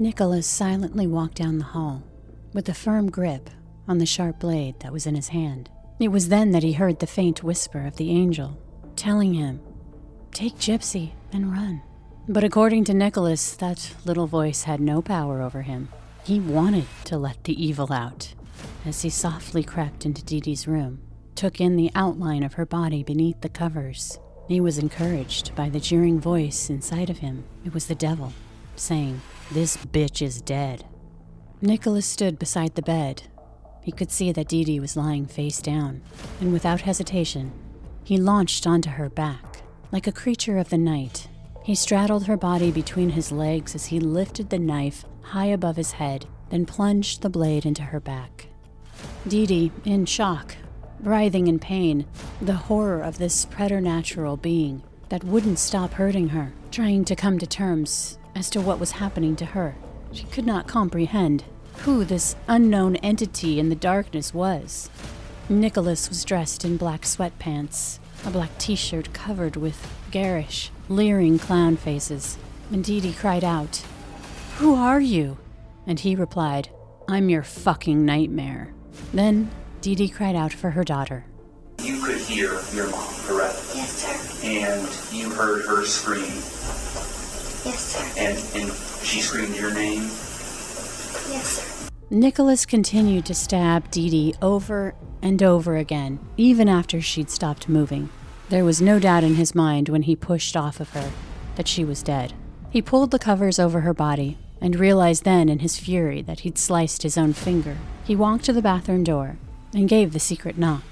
Nicholas 0.00 0.46
silently 0.46 1.08
walked 1.08 1.34
down 1.34 1.58
the 1.58 1.64
hall 1.64 2.04
with 2.52 2.68
a 2.68 2.74
firm 2.74 3.10
grip 3.10 3.50
on 3.88 3.98
the 3.98 4.06
sharp 4.06 4.38
blade 4.38 4.78
that 4.80 4.92
was 4.92 5.06
in 5.06 5.16
his 5.16 5.28
hand. 5.28 5.68
It 5.98 6.08
was 6.08 6.28
then 6.28 6.52
that 6.52 6.62
he 6.62 6.74
heard 6.74 7.00
the 7.00 7.06
faint 7.06 7.42
whisper 7.42 7.84
of 7.84 7.96
the 7.96 8.10
angel 8.10 8.56
telling 8.94 9.34
him, 9.34 9.60
Take 10.32 10.56
Gypsy 10.56 11.12
and 11.32 11.52
run. 11.52 11.82
But 12.28 12.44
according 12.44 12.84
to 12.84 12.94
Nicholas, 12.94 13.54
that 13.56 13.94
little 14.04 14.26
voice 14.26 14.64
had 14.64 14.80
no 14.80 15.00
power 15.00 15.40
over 15.40 15.62
him. 15.62 15.88
He 16.24 16.40
wanted 16.40 16.86
to 17.04 17.16
let 17.16 17.44
the 17.44 17.64
evil 17.64 17.92
out. 17.92 18.34
As 18.84 19.02
he 19.02 19.10
softly 19.10 19.62
crept 19.62 20.04
into 20.04 20.24
Dee 20.24 20.40
Dee's 20.40 20.68
room, 20.68 21.00
took 21.34 21.60
in 21.60 21.76
the 21.76 21.90
outline 21.94 22.42
of 22.42 22.54
her 22.54 22.66
body 22.66 23.02
beneath 23.02 23.40
the 23.40 23.48
covers, 23.48 24.18
he 24.48 24.60
was 24.60 24.78
encouraged 24.78 25.54
by 25.54 25.68
the 25.68 25.80
jeering 25.80 26.20
voice 26.20 26.70
inside 26.70 27.10
of 27.10 27.18
him. 27.18 27.44
It 27.64 27.72
was 27.72 27.86
the 27.86 27.94
devil, 27.94 28.32
saying, 28.76 29.20
This 29.50 29.78
bitch 29.78 30.20
is 30.20 30.42
dead. 30.42 30.84
Nicholas 31.62 32.04
stood 32.04 32.38
beside 32.38 32.74
the 32.74 32.82
bed. 32.82 33.22
He 33.82 33.90
could 33.90 34.10
see 34.10 34.30
that 34.30 34.48
Dee 34.48 34.62
Dee 34.62 34.78
was 34.78 34.94
lying 34.94 35.24
face 35.24 35.62
down, 35.62 36.02
and 36.38 36.52
without 36.52 36.82
hesitation, 36.82 37.52
he 38.04 38.18
launched 38.18 38.66
onto 38.66 38.90
her 38.90 39.08
back. 39.08 39.62
Like 39.90 40.06
a 40.06 40.12
creature 40.12 40.58
of 40.58 40.68
the 40.68 40.76
night, 40.76 41.28
he 41.64 41.74
straddled 41.74 42.26
her 42.26 42.36
body 42.36 42.70
between 42.70 43.10
his 43.10 43.32
legs 43.32 43.74
as 43.74 43.86
he 43.86 43.98
lifted 43.98 44.50
the 44.50 44.58
knife 44.58 45.06
high 45.22 45.46
above 45.46 45.76
his 45.76 45.92
head, 45.92 46.26
then 46.50 46.66
plunged 46.66 47.22
the 47.22 47.30
blade 47.30 47.64
into 47.64 47.82
her 47.82 48.00
back. 48.00 48.48
Dee 49.26 49.46
Dee, 49.46 49.72
in 49.86 50.04
shock, 50.04 50.56
writhing 51.00 51.46
in 51.46 51.58
pain, 51.58 52.04
the 52.42 52.54
horror 52.54 53.00
of 53.00 53.16
this 53.16 53.46
preternatural 53.46 54.36
being 54.36 54.82
that 55.08 55.24
wouldn't 55.24 55.58
stop 55.58 55.94
hurting 55.94 56.28
her, 56.28 56.52
trying 56.70 57.06
to 57.06 57.16
come 57.16 57.38
to 57.38 57.46
terms 57.46 58.17
as 58.38 58.48
to 58.50 58.60
what 58.60 58.78
was 58.78 58.92
happening 58.92 59.34
to 59.34 59.44
her. 59.44 59.74
She 60.12 60.24
could 60.24 60.46
not 60.46 60.68
comprehend 60.68 61.42
who 61.78 62.04
this 62.04 62.36
unknown 62.46 62.94
entity 62.96 63.58
in 63.58 63.68
the 63.68 63.74
darkness 63.74 64.32
was. 64.32 64.88
Nicholas 65.48 66.08
was 66.08 66.24
dressed 66.24 66.64
in 66.64 66.76
black 66.76 67.02
sweatpants, 67.02 67.98
a 68.24 68.30
black 68.30 68.56
t 68.58 68.76
shirt 68.76 69.12
covered 69.12 69.56
with 69.56 69.92
garish, 70.12 70.70
leering 70.88 71.38
clown 71.38 71.76
faces, 71.76 72.38
and 72.70 72.84
Dee 72.84 73.00
Dee 73.00 73.12
cried 73.12 73.42
out, 73.42 73.82
Who 74.58 74.74
are 74.74 75.00
you? 75.00 75.38
And 75.86 75.98
he 75.98 76.14
replied, 76.14 76.68
I'm 77.08 77.28
your 77.28 77.42
fucking 77.42 78.04
nightmare. 78.04 78.72
Then 79.12 79.50
Dee 79.80 79.96
Dee 79.96 80.08
cried 80.08 80.36
out 80.36 80.52
for 80.52 80.70
her 80.70 80.84
daughter. 80.84 81.24
You 81.82 82.02
could 82.04 82.18
hear 82.18 82.58
your 82.74 82.90
mom, 82.90 83.14
correct? 83.24 83.56
Yes, 83.74 83.90
sir. 83.90 84.48
And 84.48 84.88
you 85.12 85.30
heard 85.30 85.64
her 85.66 85.84
scream, 85.84 86.42
Yes, 87.68 87.84
sir. 87.84 88.04
and, 88.16 88.62
and 88.62 88.72
she 89.04 89.20
screamed 89.20 89.54
your 89.54 89.74
name. 89.74 90.02
Yes, 91.30 91.46
sir. 91.46 91.90
Nicholas 92.10 92.64
continued 92.64 93.26
to 93.26 93.34
stab 93.34 93.90
Dee 93.90 94.08
Dee 94.08 94.34
over 94.40 94.94
and 95.20 95.42
over 95.42 95.76
again, 95.76 96.18
even 96.38 96.66
after 96.66 97.02
she'd 97.02 97.28
stopped 97.28 97.68
moving. 97.68 98.08
There 98.48 98.64
was 98.64 98.80
no 98.80 98.98
doubt 98.98 99.22
in 99.22 99.34
his 99.34 99.54
mind 99.54 99.90
when 99.90 100.02
he 100.02 100.16
pushed 100.16 100.56
off 100.56 100.80
of 100.80 100.90
her 100.90 101.10
that 101.56 101.68
she 101.68 101.84
was 101.84 102.02
dead. 102.02 102.32
He 102.70 102.80
pulled 102.80 103.10
the 103.10 103.18
covers 103.18 103.58
over 103.58 103.80
her 103.80 103.92
body 103.92 104.38
and 104.62 104.80
realized 104.80 105.24
then 105.24 105.50
in 105.50 105.58
his 105.58 105.78
fury 105.78 106.22
that 106.22 106.40
he'd 106.40 106.56
sliced 106.56 107.02
his 107.02 107.18
own 107.18 107.34
finger. 107.34 107.76
He 108.04 108.16
walked 108.16 108.46
to 108.46 108.54
the 108.54 108.62
bathroom 108.62 109.04
door 109.04 109.36
and 109.74 109.90
gave 109.90 110.14
the 110.14 110.20
secret 110.20 110.56
knock. 110.56 110.84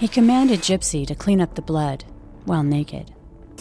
He 0.00 0.08
commanded 0.08 0.60
Gypsy 0.60 1.06
to 1.06 1.14
clean 1.14 1.40
up 1.40 1.54
the 1.54 1.62
blood 1.62 2.04
while 2.44 2.64
naked. 2.64 3.12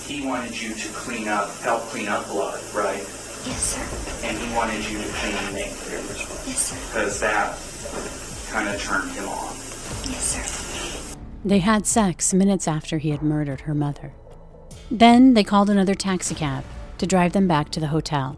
He 0.06 0.26
wanted 0.26 0.60
you 0.62 0.74
to 0.74 0.88
clean 0.90 1.28
up, 1.28 1.50
help 1.60 1.82
clean 1.84 2.08
up 2.08 2.28
blood, 2.28 2.62
right? 2.74 3.00
Yes, 3.46 3.76
sir. 3.76 4.28
And 4.28 4.38
he 4.38 4.56
wanted 4.56 4.84
you 4.90 4.98
to 5.00 5.08
clean 5.10 5.54
naked 5.54 5.76
Yes, 6.46 6.72
sir. 6.72 6.76
because 6.88 7.20
that 7.20 7.58
kind 8.52 8.70
of 8.70 8.82
turned 8.82 9.12
him 9.12 9.28
on. 9.28 9.54
Yes, 10.06 10.24
sir. 10.36 11.18
They 11.46 11.60
had 11.60 11.86
sex 11.86 12.34
minutes 12.34 12.68
after 12.68 12.98
he 12.98 13.12
had 13.12 13.22
murdered 13.22 13.62
her 13.62 13.74
mother. 13.74 14.14
Then 14.90 15.34
they 15.34 15.44
called 15.44 15.70
another 15.70 15.96
taxicab 15.96 16.64
to 16.98 17.06
drive 17.08 17.34
them 17.34 17.48
back 17.48 17.70
to 17.72 17.80
the 17.80 17.88
hotel. 17.88 18.38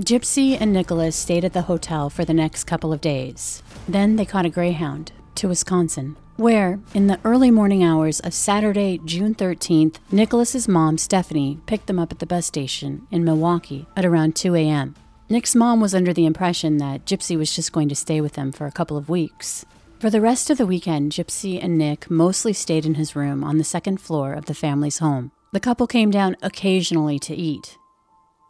Gypsy 0.00 0.56
and 0.58 0.72
Nicholas 0.72 1.14
stayed 1.14 1.44
at 1.44 1.52
the 1.52 1.62
hotel 1.62 2.08
for 2.10 2.24
the 2.24 2.34
next 2.34 2.64
couple 2.64 2.92
of 2.92 3.00
days. 3.02 3.62
Then 3.86 4.16
they 4.16 4.24
caught 4.24 4.46
a 4.46 4.50
Greyhound 4.50 5.12
to 5.36 5.48
Wisconsin, 5.48 6.16
where, 6.36 6.80
in 6.94 7.06
the 7.06 7.20
early 7.24 7.50
morning 7.50 7.84
hours 7.84 8.20
of 8.20 8.34
Saturday, 8.34 9.00
June 9.04 9.34
13th, 9.34 9.96
Nicholas's 10.10 10.66
mom, 10.66 10.98
Stephanie, 10.98 11.60
picked 11.66 11.86
them 11.86 11.98
up 11.98 12.12
at 12.12 12.18
the 12.18 12.26
bus 12.26 12.46
station 12.46 13.06
in 13.10 13.24
Milwaukee 13.24 13.86
at 13.96 14.04
around 14.04 14.34
2 14.34 14.54
a.m. 14.54 14.94
Nick's 15.28 15.54
mom 15.54 15.80
was 15.80 15.94
under 15.94 16.12
the 16.12 16.26
impression 16.26 16.78
that 16.78 17.04
Gypsy 17.04 17.38
was 17.38 17.54
just 17.54 17.72
going 17.72 17.88
to 17.88 17.94
stay 17.94 18.20
with 18.20 18.32
them 18.32 18.52
for 18.52 18.66
a 18.66 18.72
couple 18.72 18.96
of 18.96 19.08
weeks. 19.08 19.64
For 19.98 20.10
the 20.10 20.20
rest 20.20 20.50
of 20.50 20.58
the 20.58 20.66
weekend, 20.66 21.12
Gypsy 21.12 21.62
and 21.62 21.78
Nick 21.78 22.10
mostly 22.10 22.52
stayed 22.52 22.84
in 22.84 22.94
his 22.94 23.14
room 23.14 23.44
on 23.44 23.58
the 23.58 23.64
second 23.64 24.00
floor 24.00 24.32
of 24.32 24.46
the 24.46 24.54
family's 24.54 24.98
home. 24.98 25.30
The 25.52 25.60
couple 25.60 25.86
came 25.86 26.10
down 26.10 26.36
occasionally 26.42 27.20
to 27.20 27.34
eat. 27.36 27.78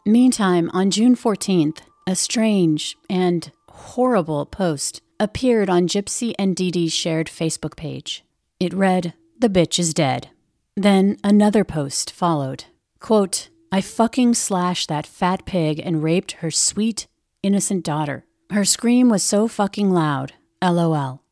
Meantime, 0.03 0.71
on 0.73 0.89
June 0.89 1.15
14th, 1.15 1.81
a 2.07 2.15
strange 2.15 2.97
and 3.07 3.51
horrible 3.69 4.47
post 4.47 5.02
appeared 5.19 5.69
on 5.69 5.87
Gypsy 5.87 6.33
and 6.37 6.55
Dee 6.55 6.71
Dee's 6.71 6.93
shared 6.93 7.27
Facebook 7.27 7.75
page. 7.75 8.23
It 8.59 8.73
read, 8.73 9.13
The 9.37 9.49
bitch 9.49 9.79
is 9.79 9.93
dead. 9.93 10.29
Then 10.75 11.17
another 11.23 11.63
post 11.63 12.11
followed. 12.11 12.65
Quote, 12.99 13.49
I 13.71 13.81
fucking 13.81 14.35
slashed 14.35 14.89
that 14.89 15.07
fat 15.07 15.45
pig 15.45 15.81
and 15.83 16.03
raped 16.03 16.33
her 16.33 16.51
sweet, 16.51 17.07
innocent 17.41 17.83
daughter. 17.83 18.25
Her 18.51 18.65
scream 18.65 19.09
was 19.09 19.23
so 19.23 19.47
fucking 19.47 19.91
loud. 19.91 20.33
LOL. 20.61 21.23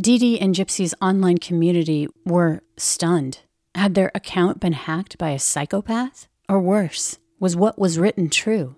Dee 0.00 0.18
Dee 0.18 0.40
and 0.40 0.54
Gypsy's 0.54 0.94
online 1.00 1.38
community 1.38 2.08
were 2.24 2.62
stunned. 2.76 3.40
Had 3.74 3.94
their 3.94 4.10
account 4.14 4.60
been 4.60 4.72
hacked 4.72 5.18
by 5.18 5.30
a 5.30 5.38
psychopath? 5.38 6.28
Or 6.48 6.60
worse, 6.60 7.18
was 7.38 7.56
what 7.56 7.78
was 7.78 7.98
written 7.98 8.28
true? 8.28 8.76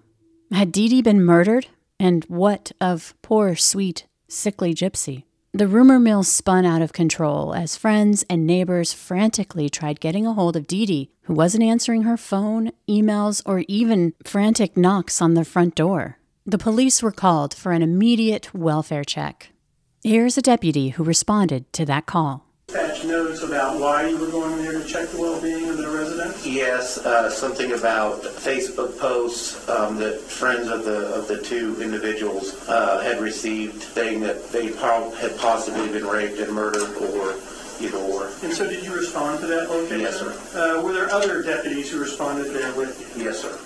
Had 0.53 0.73
Dee 0.73 0.89
Dee 0.89 1.03
been 1.03 1.25
murdered? 1.25 1.69
And 1.99 2.25
what 2.25 2.73
of 2.81 3.15
poor, 3.23 3.57
sweet, 3.57 4.07
sickly 4.31 4.75
Gypsy? 4.75 5.25
The 5.53 5.67
rumor 5.67 5.99
mill 5.99 6.23
spun 6.23 6.65
out 6.65 6.81
of 6.81 6.93
control 6.93 7.55
as 7.55 7.77
friends 7.77 8.25
and 8.31 8.47
neighbors 8.47 8.93
frantically 8.93 9.69
tried 9.69 9.99
getting 9.99 10.25
a 10.27 10.33
hold 10.33 10.55
of 10.57 10.69
Dee 10.69 10.87
Dee, 10.87 11.11
who 11.23 11.35
wasn't 11.35 11.65
answering 11.65 12.03
her 12.03 12.17
phone, 12.17 12.71
emails, 12.89 13.43
or 13.45 13.65
even 13.67 14.15
frantic 14.25 14.77
knocks 14.77 15.21
on 15.21 15.35
the 15.35 15.45
front 15.45 15.75
door. 15.75 16.19
The 16.47 16.57
police 16.57 17.03
were 17.03 17.11
called 17.11 17.53
for 17.53 17.73
an 17.73 17.83
immediate 17.83 18.55
welfare 18.55 19.05
check. 19.05 19.51
Here's 20.05 20.39
a 20.39 20.43
deputy 20.43 20.91
who 20.91 21.03
responded 21.03 21.73
to 21.73 21.85
that 21.87 22.07
call. 22.07 22.47
About 23.43 23.81
why 23.81 24.07
you 24.09 24.17
were 24.19 24.31
going 24.31 24.59
there 24.59 24.79
to 24.81 24.85
check 24.85 25.09
the 25.09 25.21
well-being 25.21 25.71
of? 25.71 25.80
Yes, 26.51 26.99
uh, 26.99 27.31
something 27.31 27.73
about 27.73 28.23
Facebook 28.23 28.99
posts 28.99 29.69
um, 29.69 29.99
that 29.99 30.21
friends 30.21 30.69
of 30.69 30.85
the 30.85 31.15
of 31.15 31.29
the 31.29 31.41
two 31.41 31.81
individuals 31.81 32.69
uh, 32.69 33.01
had 33.03 33.21
received, 33.21 33.81
saying 33.81 34.19
that 34.23 34.51
they 34.51 34.71
prob- 34.71 35.15
had 35.15 35.39
possibly 35.39 35.89
been 35.93 36.05
raped 36.05 36.41
and 36.41 36.53
murdered, 36.53 36.91
or 36.97 37.37
either 37.81 37.99
or. 37.99 38.31
And 38.43 38.53
so 38.53 38.69
did 38.69 38.85
you 38.85 38.93
respond 38.93 39.39
to 39.41 39.47
that 39.47 39.71
location? 39.71 40.01
Yes, 40.01 40.19
sir. 40.19 40.33
Uh, 40.59 40.83
were 40.83 40.93
there 40.93 41.09
other 41.13 41.41
deputies 41.45 41.93
who 41.93 42.01
responded 42.01 42.53
there 42.53 42.75
with 42.75 43.17
you? 43.17 43.27
Yes, 43.27 43.43
sir. 43.43 43.57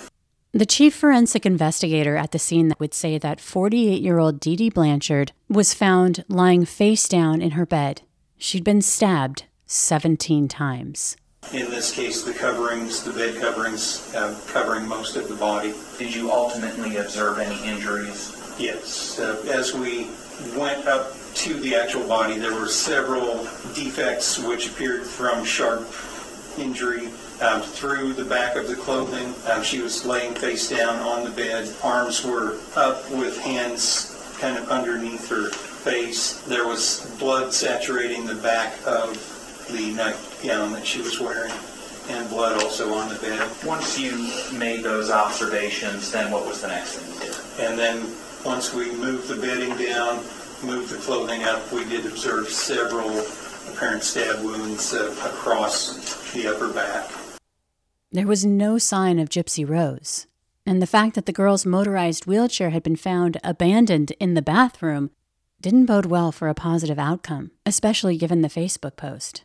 The 0.51 0.67
chief 0.67 0.93
forensic 0.93 1.43
investigator 1.43 2.15
at 2.15 2.33
the 2.33 2.39
scene 2.39 2.71
would 2.77 2.93
say 2.93 3.17
that 3.17 3.41
48 3.41 3.99
year 3.99 4.19
old 4.19 4.39
Dee 4.39 4.55
Dee 4.55 4.69
Blanchard 4.69 5.31
was 5.49 5.73
found 5.73 6.23
lying 6.29 6.65
face 6.65 7.07
down 7.07 7.41
in 7.41 7.51
her 7.51 7.65
bed. 7.65 8.03
She'd 8.37 8.63
been 8.63 8.83
stabbed 8.83 9.45
17 9.65 10.47
times. 10.47 11.17
In 11.53 11.69
this 11.69 11.91
case, 11.91 12.23
the 12.23 12.33
coverings, 12.33 13.03
the 13.03 13.13
bed 13.13 13.39
coverings, 13.39 14.13
uh, 14.15 14.37
covering 14.47 14.87
most 14.87 15.15
of 15.15 15.27
the 15.29 15.35
body. 15.35 15.73
Did 15.97 16.13
you 16.13 16.31
ultimately 16.31 16.97
observe 16.97 17.39
any 17.39 17.63
injuries? 17.63 18.35
Yes, 18.57 19.19
uh, 19.19 19.41
as 19.49 19.73
we 19.73 20.09
went 20.57 20.87
up 20.87 21.13
to 21.35 21.53
the 21.59 21.75
actual 21.75 22.07
body, 22.07 22.37
there 22.37 22.53
were 22.53 22.67
several 22.67 23.43
defects 23.73 24.39
which 24.39 24.67
appeared 24.67 25.03
from 25.03 25.45
sharp 25.45 25.87
injury 26.57 27.09
um, 27.41 27.61
through 27.61 28.13
the 28.13 28.25
back 28.25 28.55
of 28.55 28.67
the 28.67 28.75
clothing. 28.75 29.33
Um, 29.49 29.61
she 29.63 29.81
was 29.81 30.05
laying 30.05 30.33
face 30.33 30.69
down 30.69 30.95
on 30.99 31.23
the 31.23 31.29
bed. 31.29 31.73
Arms 31.83 32.25
were 32.25 32.57
up 32.75 33.09
with 33.11 33.37
hands 33.39 34.11
kind 34.39 34.57
of 34.57 34.69
underneath 34.69 35.29
her 35.29 35.49
face. 35.49 36.41
There 36.41 36.67
was 36.67 37.15
blood 37.19 37.53
saturating 37.53 38.25
the 38.25 38.35
back 38.35 38.75
of 38.85 39.13
the 39.71 39.93
nightgown 40.43 40.71
that 40.73 40.85
she 40.85 41.01
was 41.01 41.19
wearing 41.19 41.53
and 42.09 42.29
blood 42.29 42.61
also 42.61 42.93
on 42.93 43.09
the 43.09 43.15
bed. 43.15 43.49
Once 43.65 43.99
you 43.99 44.11
made 44.57 44.83
those 44.83 45.09
observations, 45.09 46.11
then 46.11 46.31
what 46.31 46.45
was 46.45 46.61
the 46.61 46.67
next 46.67 46.97
thing 46.97 47.13
you 47.13 47.31
did? 47.31 47.69
And 47.69 47.79
then, 47.79 48.15
once 48.45 48.73
we 48.73 48.91
moved 48.93 49.27
the 49.27 49.41
bedding 49.41 49.75
down, 49.75 50.17
moved 50.63 50.91
the 50.91 50.97
clothing 50.97 51.43
up, 51.45 51.71
we 51.71 51.83
did 51.85 52.05
observe 52.05 52.47
several 52.47 53.09
apparent 53.73 54.03
stab 54.03 54.43
wounds 54.43 54.93
uh, 54.93 55.09
across 55.25 56.31
the 56.33 56.47
upper 56.47 56.71
back. 56.71 57.09
There 58.11 58.27
was 58.27 58.45
no 58.45 58.77
sign 58.77 59.17
of 59.17 59.29
Gypsy 59.29 59.67
Rose, 59.67 60.27
and 60.63 60.81
the 60.81 60.87
fact 60.87 61.15
that 61.15 61.25
the 61.25 61.33
girl's 61.33 61.65
motorized 61.65 62.27
wheelchair 62.27 62.69
had 62.69 62.83
been 62.83 62.95
found 62.95 63.39
abandoned 63.43 64.11
in 64.19 64.35
the 64.35 64.43
bathroom 64.43 65.09
didn't 65.59 65.87
bode 65.87 66.05
well 66.05 66.31
for 66.31 66.49
a 66.49 66.53
positive 66.53 66.99
outcome, 66.99 67.49
especially 67.65 68.15
given 68.15 68.43
the 68.43 68.47
Facebook 68.47 68.95
post. 68.95 69.43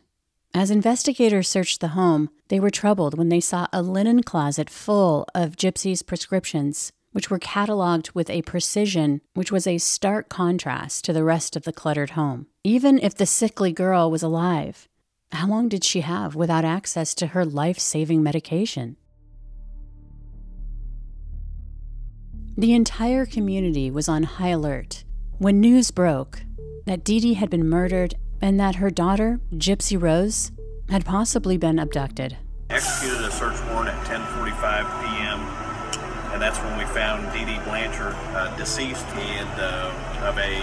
As 0.53 0.69
investigators 0.69 1.47
searched 1.47 1.79
the 1.79 1.89
home, 1.89 2.29
they 2.49 2.59
were 2.59 2.69
troubled 2.69 3.17
when 3.17 3.29
they 3.29 3.39
saw 3.39 3.67
a 3.71 3.81
linen 3.81 4.21
closet 4.21 4.69
full 4.69 5.25
of 5.33 5.55
Gypsy's 5.55 6.03
prescriptions 6.03 6.91
which 7.13 7.29
were 7.29 7.39
cataloged 7.39 8.13
with 8.13 8.29
a 8.29 8.41
precision 8.41 9.21
which 9.33 9.51
was 9.51 9.67
a 9.67 9.77
stark 9.77 10.29
contrast 10.29 11.03
to 11.05 11.13
the 11.13 11.23
rest 11.23 11.55
of 11.55 11.63
the 11.63 11.73
cluttered 11.73 12.11
home. 12.11 12.47
Even 12.63 12.99
if 12.99 13.15
the 13.15 13.25
sickly 13.25 13.71
girl 13.71 14.09
was 14.11 14.23
alive, 14.23 14.87
how 15.31 15.47
long 15.47 15.69
did 15.69 15.83
she 15.83 16.01
have 16.01 16.35
without 16.35 16.65
access 16.65 17.13
to 17.15 17.27
her 17.27 17.45
life 17.45 17.79
saving 17.79 18.23
medication? 18.23 18.97
The 22.57 22.73
entire 22.73 23.25
community 23.25 23.89
was 23.89 24.09
on 24.09 24.23
high 24.23 24.49
alert 24.49 25.05
when 25.37 25.61
news 25.61 25.91
broke 25.91 26.43
that 26.85 27.03
Dee 27.03 27.19
Dee 27.19 27.33
had 27.35 27.49
been 27.49 27.67
murdered 27.67 28.15
and 28.41 28.59
that 28.59 28.75
her 28.75 28.89
daughter, 28.89 29.39
Gypsy 29.53 30.01
Rose, 30.01 30.51
had 30.89 31.05
possibly 31.05 31.57
been 31.57 31.79
abducted. 31.79 32.37
Executed 32.69 33.21
a 33.21 33.31
search 33.31 33.59
warrant 33.69 33.89
at 33.89 34.05
10:45 34.07 34.83
p.m. 35.01 35.39
and 36.33 36.41
that's 36.41 36.59
when 36.59 36.77
we 36.77 36.85
found 36.85 37.31
Dee 37.33 37.45
Dee 37.45 37.59
Blanchard 37.63 38.15
uh, 38.35 38.55
deceased 38.57 39.05
and 39.07 39.49
uh, 39.59 40.27
of 40.27 40.37
a 40.37 40.61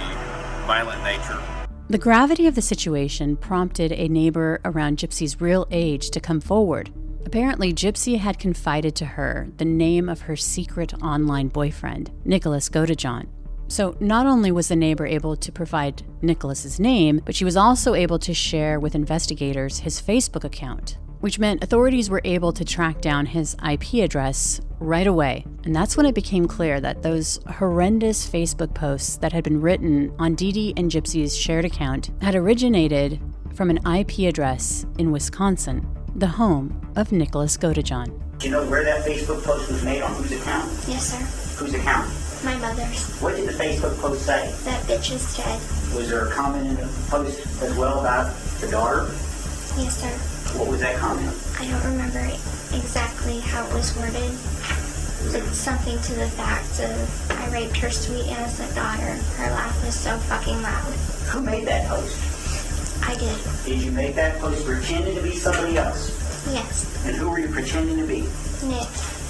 violent 0.66 1.02
nature. 1.02 1.40
The 1.88 1.98
gravity 1.98 2.46
of 2.46 2.54
the 2.54 2.62
situation 2.62 3.36
prompted 3.36 3.92
a 3.92 4.08
neighbor 4.08 4.60
around 4.64 4.98
Gypsy's 4.98 5.40
real 5.40 5.66
age 5.70 6.10
to 6.10 6.20
come 6.20 6.40
forward. 6.40 6.90
Apparently, 7.24 7.72
Gypsy 7.72 8.18
had 8.18 8.38
confided 8.38 8.94
to 8.96 9.04
her 9.04 9.48
the 9.56 9.64
name 9.64 10.08
of 10.08 10.22
her 10.22 10.36
secret 10.36 10.94
online 11.02 11.48
boyfriend, 11.48 12.10
Nicholas 12.24 12.68
Godejohn. 12.68 13.26
So, 13.68 13.96
not 14.00 14.26
only 14.26 14.50
was 14.50 14.68
the 14.68 14.76
neighbor 14.76 15.06
able 15.06 15.36
to 15.36 15.52
provide 15.52 16.02
Nicholas's 16.22 16.80
name, 16.80 17.20
but 17.24 17.34
she 17.34 17.44
was 17.44 17.56
also 17.56 17.94
able 17.94 18.18
to 18.20 18.32
share 18.32 18.80
with 18.80 18.94
investigators 18.94 19.80
his 19.80 20.00
Facebook 20.00 20.42
account, 20.42 20.96
which 21.20 21.38
meant 21.38 21.62
authorities 21.62 22.08
were 22.08 22.22
able 22.24 22.50
to 22.54 22.64
track 22.64 23.02
down 23.02 23.26
his 23.26 23.56
IP 23.70 23.94
address 24.02 24.62
right 24.80 25.06
away. 25.06 25.44
And 25.64 25.76
that's 25.76 25.98
when 25.98 26.06
it 26.06 26.14
became 26.14 26.48
clear 26.48 26.80
that 26.80 27.02
those 27.02 27.40
horrendous 27.46 28.28
Facebook 28.28 28.72
posts 28.74 29.18
that 29.18 29.34
had 29.34 29.44
been 29.44 29.60
written 29.60 30.14
on 30.18 30.34
Dee 30.34 30.52
Dee 30.52 30.74
and 30.78 30.90
Gypsy's 30.90 31.36
shared 31.36 31.66
account 31.66 32.10
had 32.22 32.34
originated 32.34 33.20
from 33.54 33.68
an 33.68 33.80
IP 33.86 34.20
address 34.20 34.86
in 34.96 35.12
Wisconsin, 35.12 35.86
the 36.14 36.26
home 36.26 36.90
of 36.96 37.12
Nicholas 37.12 37.58
Godejohn. 37.58 38.38
Do 38.38 38.46
you 38.46 38.52
know 38.52 38.66
where 38.70 38.84
that 38.84 39.04
Facebook 39.04 39.44
post 39.44 39.70
was 39.70 39.84
made 39.84 40.00
on 40.00 40.14
whose 40.14 40.32
account? 40.32 40.70
Yes, 40.86 41.12
sir. 41.12 41.64
Whose 41.64 41.74
account? 41.74 42.08
My 42.44 42.56
mother's. 42.56 43.04
What 43.20 43.34
did 43.36 43.48
the 43.48 43.52
Facebook 43.52 43.98
post 43.98 44.24
say? 44.24 44.54
That 44.64 44.82
bitch 44.84 45.12
is 45.12 45.36
dead. 45.36 45.60
Was 45.94 46.08
there 46.08 46.28
a 46.28 46.30
comment 46.30 46.66
in 46.68 46.76
the 46.76 46.88
post 47.08 47.40
as 47.62 47.76
well 47.76 48.00
about 48.00 48.34
the 48.60 48.68
daughter? 48.68 49.10
Yes, 49.76 49.98
sir. 50.00 50.58
What 50.58 50.68
was 50.68 50.80
that 50.80 50.96
comment? 50.96 51.34
I 51.58 51.68
don't 51.68 51.84
remember 51.84 52.20
exactly 52.72 53.40
how 53.40 53.66
it 53.66 53.74
was 53.74 53.96
worded. 53.96 54.30
But 55.32 55.42
something 55.52 55.98
to 56.00 56.14
the 56.14 56.28
fact 56.28 56.78
of 56.80 57.30
I 57.32 57.50
raped 57.50 57.76
her 57.78 57.90
sweet 57.90 58.26
innocent 58.26 58.72
daughter. 58.74 59.18
Her 59.36 59.50
laugh 59.50 59.84
was 59.84 59.98
so 59.98 60.16
fucking 60.18 60.62
loud. 60.62 60.92
Who 61.34 61.42
made 61.42 61.66
that 61.66 61.88
post? 61.88 62.16
I 63.02 63.14
did. 63.16 63.36
Did 63.64 63.82
you 63.82 63.90
make 63.90 64.14
that 64.14 64.38
post 64.38 64.64
pretending 64.64 65.16
to 65.16 65.22
be 65.22 65.34
somebody 65.34 65.76
else? 65.76 66.10
Yes. 66.52 67.04
And 67.04 67.16
who 67.16 67.30
were 67.30 67.40
you 67.40 67.48
pretending 67.48 67.96
to 67.98 68.06
be? 68.06 68.20
Nick. 68.62 68.88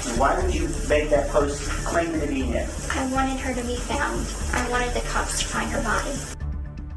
And 0.09 0.19
why 0.19 0.41
would 0.41 0.55
you 0.55 0.69
make 0.89 1.11
that 1.11 1.29
post 1.29 1.69
claiming 1.85 2.21
to 2.21 2.27
be 2.27 2.43
Nick? 2.43 2.69
I 2.95 3.13
wanted 3.13 3.39
her 3.41 3.55
to 3.55 3.67
be 3.67 3.77
found. 3.77 4.27
I 4.55 4.69
wanted 4.71 4.95
the 4.95 5.01
cops 5.09 5.41
to 5.41 5.47
find 5.47 5.71
her 5.71 5.83
body. 5.83 6.11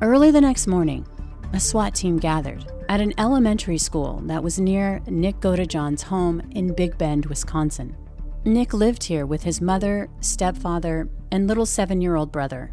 Early 0.02 0.32
the 0.32 0.42
next 0.42 0.66
morning, 0.66 1.06
a 1.52 1.60
SWAT 1.60 1.94
team 1.94 2.18
gathered 2.18 2.66
at 2.88 3.02
an 3.02 3.14
elementary 3.18 3.78
school 3.78 4.22
that 4.26 4.42
was 4.42 4.60
near 4.60 5.02
Nick 5.08 5.40
Godejohn's 5.42 6.04
home 6.04 6.42
in 6.52 6.74
Big 6.74 6.98
Bend, 6.98 7.26
Wisconsin. 7.26 7.96
Nick 8.46 8.74
lived 8.74 9.04
here 9.04 9.26
with 9.26 9.44
his 9.44 9.62
mother, 9.62 10.10
stepfather, 10.22 11.10
and 11.32 11.48
little 11.48 11.66
seven 11.66 12.02
year 12.02 12.16
old 12.16 12.32
brother. 12.32 12.72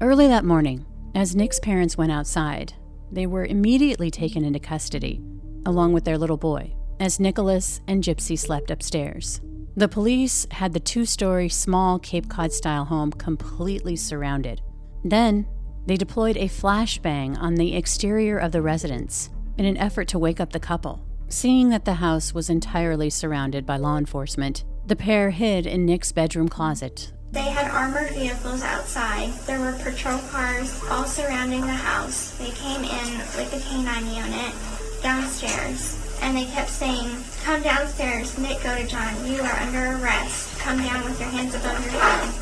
Early 0.00 0.26
that 0.26 0.44
morning, 0.44 0.84
as 1.14 1.36
Nick's 1.36 1.60
parents 1.60 1.96
went 1.96 2.12
outside, 2.12 2.74
they 3.12 3.26
were 3.26 3.46
immediately 3.46 4.10
taken 4.10 4.44
into 4.44 4.58
custody, 4.58 5.22
along 5.64 5.92
with 5.92 6.04
their 6.04 6.18
little 6.18 6.36
boy, 6.36 6.74
as 6.98 7.20
Nicholas 7.20 7.80
and 7.86 8.02
Gypsy 8.02 8.36
slept 8.38 8.70
upstairs. 8.70 9.40
The 9.78 9.88
police 9.88 10.46
had 10.52 10.72
the 10.72 10.80
two 10.80 11.04
story 11.04 11.50
small 11.50 11.98
Cape 11.98 12.30
Cod 12.30 12.50
style 12.50 12.86
home 12.86 13.12
completely 13.12 13.94
surrounded. 13.94 14.62
Then, 15.04 15.46
they 15.84 15.98
deployed 15.98 16.38
a 16.38 16.48
flashbang 16.48 17.36
on 17.38 17.56
the 17.56 17.76
exterior 17.76 18.38
of 18.38 18.52
the 18.52 18.62
residence 18.62 19.28
in 19.58 19.66
an 19.66 19.76
effort 19.76 20.08
to 20.08 20.18
wake 20.18 20.40
up 20.40 20.52
the 20.52 20.58
couple. 20.58 21.04
Seeing 21.28 21.68
that 21.68 21.84
the 21.84 21.94
house 21.94 22.32
was 22.32 22.48
entirely 22.48 23.10
surrounded 23.10 23.66
by 23.66 23.76
law 23.76 23.98
enforcement, 23.98 24.64
the 24.86 24.96
pair 24.96 25.28
hid 25.28 25.66
in 25.66 25.84
Nick's 25.84 26.10
bedroom 26.10 26.48
closet. 26.48 27.12
They 27.32 27.50
had 27.50 27.70
armored 27.70 28.12
vehicles 28.12 28.62
outside. 28.62 29.30
There 29.46 29.60
were 29.60 29.78
patrol 29.82 30.20
cars 30.30 30.80
all 30.90 31.04
surrounding 31.04 31.60
the 31.60 31.66
house. 31.66 32.38
They 32.38 32.50
came 32.52 32.82
in 32.82 33.18
with 33.18 33.52
a 33.52 33.60
canine 33.68 34.06
unit 34.06 34.54
downstairs 35.02 36.05
and 36.20 36.36
they 36.36 36.46
kept 36.46 36.70
saying, 36.70 37.16
Come 37.44 37.62
downstairs, 37.62 38.36
Nick 38.38 38.58
Godejohn, 38.58 39.28
you 39.28 39.42
are 39.42 39.56
under 39.60 40.02
arrest. 40.02 40.58
Come 40.58 40.78
down 40.78 41.04
with 41.04 41.20
your 41.20 41.28
hands 41.28 41.54
above 41.54 41.80
your 41.84 42.00
head. 42.00 42.34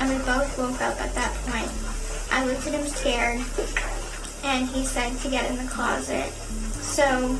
And 0.00 0.10
we 0.10 0.24
both 0.24 0.58
woke 0.58 0.80
up 0.82 1.00
at 1.00 1.14
that 1.14 1.32
point. 1.46 1.70
I 2.30 2.44
looked 2.44 2.66
at 2.66 2.74
him 2.74 2.86
scared, 2.86 3.40
and 4.42 4.68
he 4.68 4.84
said 4.84 5.16
to 5.18 5.30
get 5.30 5.50
in 5.50 5.56
the 5.56 5.70
closet. 5.70 6.30
So 6.82 7.38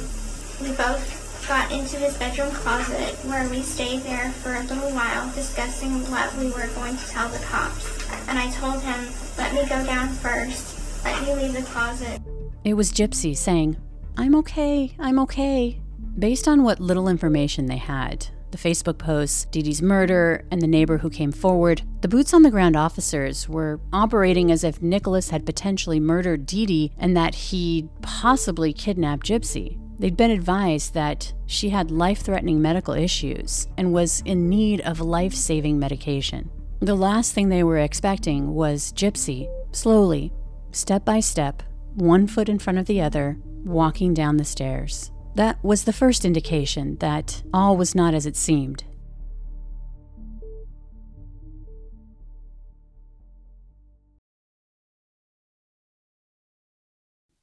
we 0.62 0.72
both 0.76 1.46
got 1.48 1.70
into 1.70 1.96
his 1.96 2.16
bedroom 2.16 2.50
closet 2.52 3.14
where 3.26 3.46
we 3.50 3.60
stayed 3.60 4.00
there 4.00 4.30
for 4.30 4.54
a 4.54 4.62
little 4.62 4.90
while 4.92 5.30
discussing 5.34 5.92
what 6.10 6.34
we 6.36 6.46
were 6.46 6.68
going 6.74 6.96
to 6.96 7.08
tell 7.08 7.28
the 7.28 7.38
cops. 7.40 7.86
And 8.28 8.38
I 8.38 8.50
told 8.52 8.82
him, 8.82 9.08
let 9.36 9.52
me 9.52 9.60
go 9.68 9.84
down 9.84 10.08
first. 10.08 11.04
Let 11.04 11.22
me 11.22 11.34
leave 11.34 11.52
the 11.52 11.62
closet. 11.70 12.20
It 12.64 12.74
was 12.74 12.92
Gypsy 12.92 13.36
saying, 13.36 13.76
I'm 14.16 14.36
okay, 14.36 14.94
I'm 14.98 15.18
okay. 15.20 15.80
Based 16.16 16.46
on 16.46 16.62
what 16.62 16.78
little 16.78 17.08
information 17.08 17.66
they 17.66 17.78
had, 17.78 18.28
the 18.52 18.58
Facebook 18.58 18.96
posts, 18.96 19.46
Dee 19.46 19.62
Dee's 19.62 19.82
murder, 19.82 20.44
and 20.52 20.62
the 20.62 20.68
neighbor 20.68 20.98
who 20.98 21.10
came 21.10 21.32
forward, 21.32 21.82
the 22.00 22.08
boots 22.08 22.32
on 22.32 22.42
the 22.42 22.50
ground 22.50 22.76
officers 22.76 23.48
were 23.48 23.80
operating 23.92 24.52
as 24.52 24.62
if 24.62 24.80
Nicholas 24.80 25.30
had 25.30 25.44
potentially 25.44 25.98
murdered 25.98 26.46
Dee 26.46 26.64
Dee 26.64 26.92
and 26.96 27.16
that 27.16 27.34
he'd 27.34 27.88
possibly 28.02 28.72
kidnapped 28.72 29.26
Gypsy. 29.26 29.78
They'd 29.98 30.16
been 30.16 30.30
advised 30.30 30.94
that 30.94 31.32
she 31.46 31.70
had 31.70 31.90
life 31.90 32.20
threatening 32.20 32.62
medical 32.62 32.94
issues 32.94 33.66
and 33.76 33.92
was 33.92 34.22
in 34.24 34.48
need 34.48 34.80
of 34.82 35.00
life 35.00 35.34
saving 35.34 35.80
medication. 35.80 36.50
The 36.78 36.94
last 36.94 37.32
thing 37.32 37.48
they 37.48 37.64
were 37.64 37.78
expecting 37.78 38.54
was 38.54 38.92
Gypsy, 38.92 39.48
slowly, 39.72 40.32
step 40.70 41.04
by 41.04 41.18
step, 41.18 41.64
one 41.94 42.28
foot 42.28 42.48
in 42.48 42.60
front 42.60 42.78
of 42.78 42.86
the 42.86 43.00
other, 43.00 43.38
walking 43.64 44.14
down 44.14 44.36
the 44.36 44.44
stairs. 44.44 45.10
That 45.34 45.62
was 45.64 45.84
the 45.84 45.92
first 45.92 46.24
indication 46.24 46.96
that 46.98 47.42
all 47.52 47.76
was 47.76 47.94
not 47.94 48.14
as 48.14 48.26
it 48.26 48.36
seemed. 48.36 48.84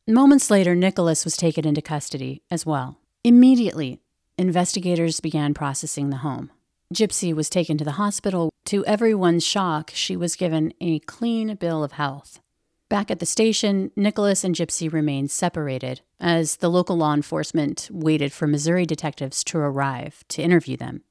Moments 0.07 0.49
later, 0.51 0.75
Nicholas 0.75 1.23
was 1.23 1.37
taken 1.37 1.65
into 1.65 1.81
custody 1.81 2.41
as 2.51 2.65
well. 2.65 2.97
Immediately, 3.23 3.99
investigators 4.37 5.19
began 5.19 5.53
processing 5.53 6.09
the 6.09 6.17
home. 6.17 6.51
Gypsy 6.93 7.33
was 7.33 7.49
taken 7.49 7.77
to 7.77 7.85
the 7.85 7.91
hospital. 7.91 8.49
To 8.65 8.85
everyone's 8.85 9.45
shock, 9.45 9.91
she 9.93 10.17
was 10.17 10.35
given 10.35 10.73
a 10.81 10.99
clean 10.99 11.55
bill 11.55 11.83
of 11.83 11.93
health. 11.93 12.41
Back 12.91 13.09
at 13.09 13.19
the 13.19 13.25
station, 13.25 13.89
Nicholas 13.95 14.43
and 14.43 14.53
Gypsy 14.53 14.91
remained 14.91 15.31
separated 15.31 16.01
as 16.19 16.57
the 16.57 16.69
local 16.69 16.97
law 16.97 17.13
enforcement 17.13 17.87
waited 17.89 18.33
for 18.33 18.47
Missouri 18.47 18.85
detectives 18.85 19.45
to 19.45 19.59
arrive 19.59 20.25
to 20.27 20.41
interview 20.41 20.75
them. 20.75 21.03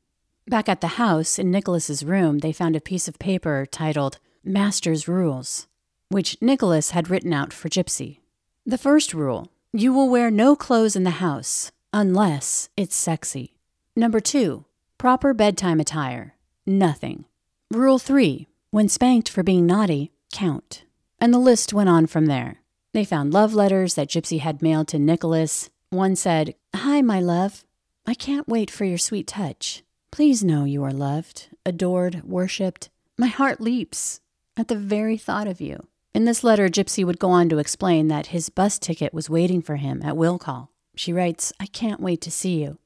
Back 0.46 0.68
at 0.68 0.82
the 0.82 0.98
house, 0.98 1.38
in 1.38 1.50
Nicholas's 1.50 2.04
room, 2.04 2.40
they 2.40 2.52
found 2.52 2.76
a 2.76 2.82
piece 2.82 3.08
of 3.08 3.18
paper 3.18 3.64
titled 3.64 4.18
Master's 4.44 5.08
Rules, 5.08 5.68
which 6.10 6.36
Nicholas 6.42 6.90
had 6.90 7.08
written 7.08 7.32
out 7.32 7.50
for 7.50 7.70
Gypsy. 7.70 8.18
The 8.66 8.76
first 8.76 9.14
rule 9.14 9.50
you 9.72 9.90
will 9.94 10.10
wear 10.10 10.30
no 10.30 10.54
clothes 10.54 10.96
in 10.96 11.04
the 11.04 11.22
house 11.22 11.72
unless 11.94 12.68
it's 12.76 12.94
sexy. 12.94 13.54
Number 13.96 14.20
two, 14.20 14.66
proper 14.98 15.32
bedtime 15.32 15.80
attire. 15.80 16.34
Nothing. 16.66 17.24
Rule 17.70 17.98
three, 17.98 18.48
when 18.70 18.90
spanked 18.90 19.30
for 19.30 19.42
being 19.42 19.64
naughty, 19.64 20.12
count. 20.30 20.84
And 21.20 21.34
the 21.34 21.38
list 21.38 21.72
went 21.74 21.88
on 21.88 22.06
from 22.06 22.26
there. 22.26 22.62
They 22.92 23.04
found 23.04 23.32
love 23.32 23.54
letters 23.54 23.94
that 23.94 24.08
Gypsy 24.08 24.40
had 24.40 24.62
mailed 24.62 24.88
to 24.88 24.98
Nicholas. 24.98 25.70
One 25.90 26.16
said, 26.16 26.54
Hi, 26.74 27.02
my 27.02 27.20
love. 27.20 27.64
I 28.06 28.14
can't 28.14 28.48
wait 28.48 28.70
for 28.70 28.84
your 28.84 28.98
sweet 28.98 29.26
touch. 29.26 29.82
Please 30.10 30.42
know 30.42 30.64
you 30.64 30.82
are 30.82 30.92
loved, 30.92 31.48
adored, 31.64 32.22
worshipped. 32.24 32.88
My 33.18 33.28
heart 33.28 33.60
leaps 33.60 34.20
at 34.56 34.68
the 34.68 34.76
very 34.76 35.16
thought 35.16 35.46
of 35.46 35.60
you. 35.60 35.86
In 36.12 36.24
this 36.24 36.42
letter, 36.42 36.68
Gypsy 36.68 37.04
would 37.04 37.20
go 37.20 37.30
on 37.30 37.48
to 37.50 37.58
explain 37.58 38.08
that 38.08 38.28
his 38.28 38.48
bus 38.48 38.78
ticket 38.78 39.14
was 39.14 39.30
waiting 39.30 39.62
for 39.62 39.76
him 39.76 40.02
at 40.02 40.16
will 40.16 40.38
call. 40.38 40.70
She 40.96 41.12
writes, 41.12 41.52
I 41.60 41.66
can't 41.66 42.00
wait 42.00 42.20
to 42.22 42.30
see 42.30 42.62
you. 42.62 42.78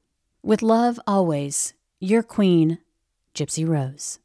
With 0.43 0.61
love 0.61 0.99
always, 1.07 1.73
your 1.99 2.21
queen, 2.21 2.77
Gypsy 3.33 3.67
Rose. 3.67 4.19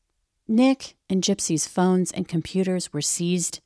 Nick 0.47 0.97
and 1.09 1.23
Gypsy's 1.23 1.67
phones 1.67 2.13
and 2.13 2.29
computers 2.29 2.93
were 2.93 3.01
seized. 3.01 3.61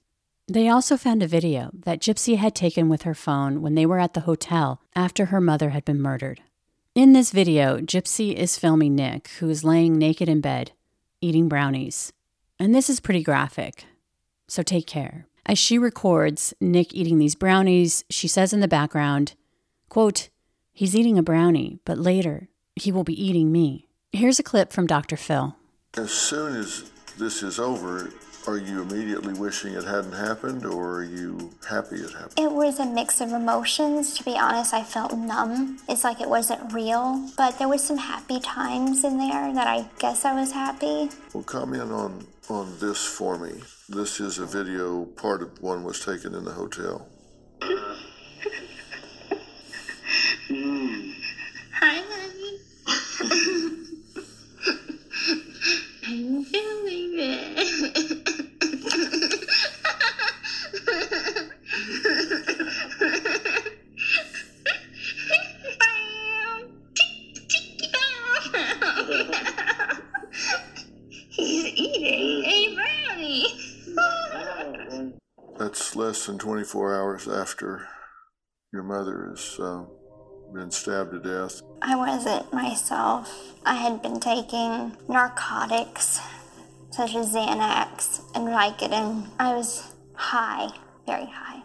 They 0.47 0.69
also 0.69 0.99
found 0.99 1.23
a 1.23 1.27
video 1.27 1.71
that 1.73 2.01
Gypsy 2.01 2.37
had 2.37 2.55
taken 2.55 2.91
with 2.91 3.03
her 3.03 3.15
phone 3.15 3.63
when 3.63 3.75
they 3.75 3.87
were 3.87 3.99
at 3.99 4.13
the 4.13 4.21
hotel 4.21 4.83
after 4.95 5.27
her 5.27 5.41
mother 5.41 5.71
had 5.71 5.87
been 5.87 6.03
murdered. 6.03 6.43
In 6.95 7.15
this 7.15 7.31
video, 7.31 7.79
Gypsy 7.79 8.35
is 8.35 8.59
filming 8.59 8.95
Nick, 8.95 9.29
who 9.39 9.49
is 9.49 9.65
laying 9.65 9.97
naked 9.97 10.29
in 10.29 10.43
bed, 10.43 10.73
eating 11.23 11.49
brownies. 11.49 12.13
And 12.59 12.75
this 12.75 12.91
is 12.91 13.01
pretty 13.01 13.23
graphic, 13.23 13.87
so 14.47 14.63
take 14.63 14.87
care. 14.87 15.27
As 15.47 15.59
she 15.59 15.79
records 15.79 16.53
Nick 16.61 16.93
eating 16.93 17.19
these 17.19 17.35
brownies, 17.35 18.05
she 18.11 18.29
says 18.29 18.53
in 18.53 18.61
the 18.61 18.69
background, 18.69 19.35
quote, 19.89 20.29
He's 20.75 20.95
eating 20.95 21.17
a 21.17 21.23
brownie, 21.23 21.79
but 21.87 21.99
later 21.99 22.49
he 22.77 22.93
will 22.93 23.05
be 23.05 23.21
eating 23.21 23.51
me. 23.51 23.89
Here's 24.13 24.39
a 24.39 24.43
clip 24.43 24.73
from 24.75 24.87
Dr. 24.87 25.17
Phil. 25.17 25.57
As 25.97 26.11
soon 26.11 26.55
as 26.57 26.91
this 27.17 27.43
is 27.43 27.59
over, 27.59 28.11
are 28.47 28.59
you 28.59 28.83
immediately 28.83 29.35
wishing 29.35 29.75
it 29.75 29.85
hadn't 29.85 30.13
happened 30.13 30.67
or 30.67 30.99
are 30.99 31.05
you 31.05 31.53
happy 31.69 31.97
it 31.97 32.13
happened? 32.13 32.39
It 32.39 32.53
was 32.53 32.79
a 32.79 32.87
mix 32.87 33.21
of 33.21 33.33
emotions. 33.33 34.17
To 34.19 34.25
be 34.25 34.37
honest, 34.37 34.75
I 34.75 34.83
felt 34.83 35.17
numb. 35.17 35.79
It's 35.89 36.05
like 36.05 36.21
it 36.21 36.29
wasn't 36.29 36.73
real, 36.73 37.29
but 37.37 37.59
there 37.59 37.69
was 37.69 37.83
some 37.83 37.99
happy 37.99 38.41
times 38.41 39.05
in 39.05 39.19
there 39.19 39.53
that 39.55 39.67
I 39.67 39.87
guess 39.99 40.25
I 40.25 40.39
was 40.39 40.53
happy. 40.53 41.11
Well, 41.33 41.45
comment 41.45 41.91
on, 41.91 42.27
on 42.49 42.79
this 42.79 43.05
for 43.05 43.39
me. 43.39 43.63
This 43.89 44.21
is 44.21 44.39
a 44.39 44.47
video, 44.47 45.05
part 45.05 45.43
of 45.43 45.63
one 45.63 45.85
was 45.85 46.05
taken 46.05 46.35
in 46.35 46.45
the 46.45 46.53
hotel. 46.53 47.07
Uh, 47.63 47.97
24 76.65 76.95
hours 76.95 77.29
after 77.29 77.87
your 78.73 78.83
mother 78.83 79.29
has 79.29 79.61
uh, 79.61 79.85
been 80.55 80.71
stabbed 80.71 81.11
to 81.11 81.21
death. 81.21 81.61
I 81.83 81.95
wasn't 81.95 82.51
myself. 82.55 83.55
I 83.67 83.75
had 83.75 84.01
been 84.01 84.19
taking 84.19 84.97
narcotics 85.07 86.21
such 86.91 87.15
as 87.17 87.35
Xanax 87.35 88.23
and 88.35 88.49
Vicodin. 88.49 89.29
I 89.39 89.55
was 89.55 89.93
high, 90.15 90.71
very 91.05 91.27
high. 91.27 91.63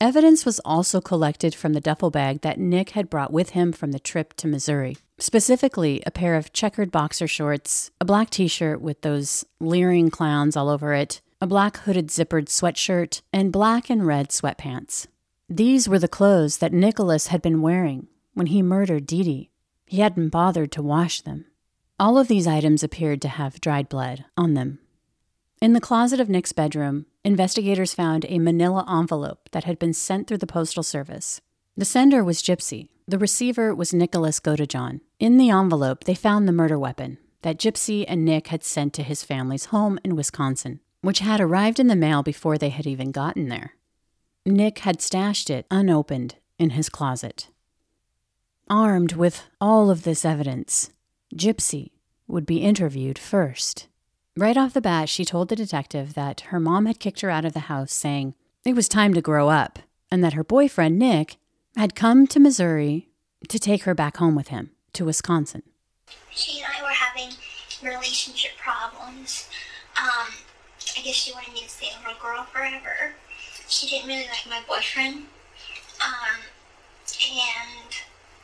Evidence 0.00 0.44
was 0.44 0.60
also 0.64 1.00
collected 1.00 1.54
from 1.54 1.72
the 1.72 1.80
duffel 1.80 2.10
bag 2.10 2.40
that 2.40 2.58
Nick 2.58 2.90
had 2.90 3.10
brought 3.10 3.32
with 3.32 3.50
him 3.50 3.70
from 3.70 3.92
the 3.92 4.00
trip 4.00 4.34
to 4.38 4.48
Missouri. 4.48 4.96
Specifically, 5.18 6.02
a 6.04 6.10
pair 6.10 6.34
of 6.34 6.52
checkered 6.52 6.90
boxer 6.90 7.28
shorts, 7.28 7.92
a 8.00 8.04
black 8.04 8.30
t 8.30 8.48
shirt 8.48 8.80
with 8.80 9.02
those 9.02 9.44
leering 9.60 10.10
clowns 10.10 10.56
all 10.56 10.68
over 10.68 10.94
it, 10.94 11.20
a 11.40 11.46
black 11.46 11.78
hooded 11.78 12.08
zippered 12.08 12.46
sweatshirt, 12.46 13.22
and 13.32 13.52
black 13.52 13.88
and 13.88 14.06
red 14.06 14.28
sweatpants. 14.28 15.06
These 15.48 15.88
were 15.88 15.98
the 15.98 16.08
clothes 16.08 16.58
that 16.58 16.72
Nicholas 16.72 17.28
had 17.28 17.40
been 17.40 17.62
wearing 17.62 18.08
when 18.34 18.46
he 18.46 18.62
murdered 18.62 19.06
Dee 19.06 19.22
Dee. 19.22 19.50
He 19.86 20.00
hadn't 20.00 20.28
bothered 20.28 20.70
to 20.72 20.82
wash 20.82 21.22
them. 21.22 21.46
All 21.98 22.18
of 22.18 22.28
these 22.28 22.46
items 22.46 22.82
appeared 22.82 23.20
to 23.22 23.28
have 23.28 23.60
dried 23.60 23.88
blood 23.88 24.24
on 24.36 24.54
them. 24.54 24.78
In 25.60 25.72
the 25.72 25.80
closet 25.80 26.20
of 26.20 26.28
Nick's 26.28 26.52
bedroom, 26.52 27.06
investigators 27.24 27.94
found 27.94 28.24
a 28.28 28.38
manila 28.38 28.84
envelope 28.88 29.48
that 29.52 29.64
had 29.64 29.78
been 29.78 29.92
sent 29.92 30.26
through 30.26 30.38
the 30.38 30.46
Postal 30.46 30.82
Service. 30.82 31.40
The 31.76 31.84
sender 31.84 32.22
was 32.22 32.42
Gypsy. 32.42 32.88
The 33.08 33.18
receiver 33.18 33.74
was 33.74 33.92
Nicholas 33.92 34.40
Godejohn. 34.40 35.00
In 35.18 35.36
the 35.36 35.50
envelope, 35.50 36.04
they 36.04 36.14
found 36.14 36.46
the 36.46 36.52
murder 36.52 36.78
weapon 36.78 37.18
that 37.42 37.58
Gypsy 37.58 38.04
and 38.06 38.24
Nick 38.24 38.48
had 38.48 38.62
sent 38.62 38.92
to 38.94 39.02
his 39.02 39.24
family's 39.24 39.66
home 39.66 39.98
in 40.04 40.16
Wisconsin, 40.16 40.80
which 41.02 41.20
had 41.20 41.40
arrived 41.40 41.80
in 41.80 41.86
the 41.86 41.96
mail 41.96 42.22
before 42.22 42.58
they 42.58 42.68
had 42.68 42.86
even 42.86 43.10
gotten 43.10 43.48
there. 43.48 43.74
Nick 44.46 44.80
had 44.80 45.02
stashed 45.02 45.50
it 45.50 45.66
unopened 45.70 46.36
in 46.58 46.70
his 46.70 46.88
closet. 46.88 47.48
Armed 48.68 49.12
with 49.12 49.44
all 49.60 49.90
of 49.90 50.04
this 50.04 50.24
evidence, 50.24 50.90
Gypsy 51.34 51.90
would 52.26 52.46
be 52.46 52.58
interviewed 52.58 53.18
first. 53.18 53.88
Right 54.36 54.56
off 54.56 54.72
the 54.72 54.80
bat, 54.80 55.08
she 55.08 55.24
told 55.24 55.48
the 55.48 55.56
detective 55.56 56.14
that 56.14 56.42
her 56.42 56.60
mom 56.60 56.86
had 56.86 57.00
kicked 57.00 57.20
her 57.20 57.30
out 57.30 57.44
of 57.44 57.52
the 57.52 57.60
house, 57.60 57.92
saying 57.92 58.34
it 58.64 58.76
was 58.76 58.88
time 58.88 59.12
to 59.14 59.20
grow 59.20 59.48
up, 59.48 59.80
and 60.10 60.22
that 60.22 60.34
her 60.34 60.44
boyfriend, 60.44 60.98
Nick, 60.98 61.36
had 61.76 61.94
come 61.94 62.26
to 62.28 62.40
Missouri 62.40 63.08
to 63.48 63.58
take 63.58 63.82
her 63.82 63.94
back 63.94 64.18
home 64.18 64.34
with 64.34 64.48
him 64.48 64.70
to 64.92 65.04
Wisconsin. 65.04 65.62
She 66.30 66.62
and 66.62 66.72
I 66.78 66.82
were 66.82 66.88
having 66.88 67.30
relationship 67.82 68.52
problems. 68.56 69.49
I 71.00 71.02
guess 71.02 71.14
she 71.14 71.32
wanted 71.32 71.54
me 71.54 71.62
to 71.62 71.68
stay 71.68 71.88
a 71.96 71.98
little 72.06 72.20
girl 72.20 72.44
forever. 72.44 73.14
She 73.68 73.88
didn't 73.88 74.06
really 74.06 74.26
like 74.28 74.46
my 74.46 74.60
boyfriend. 74.68 75.28
Um, 76.04 76.40
and 77.08 77.94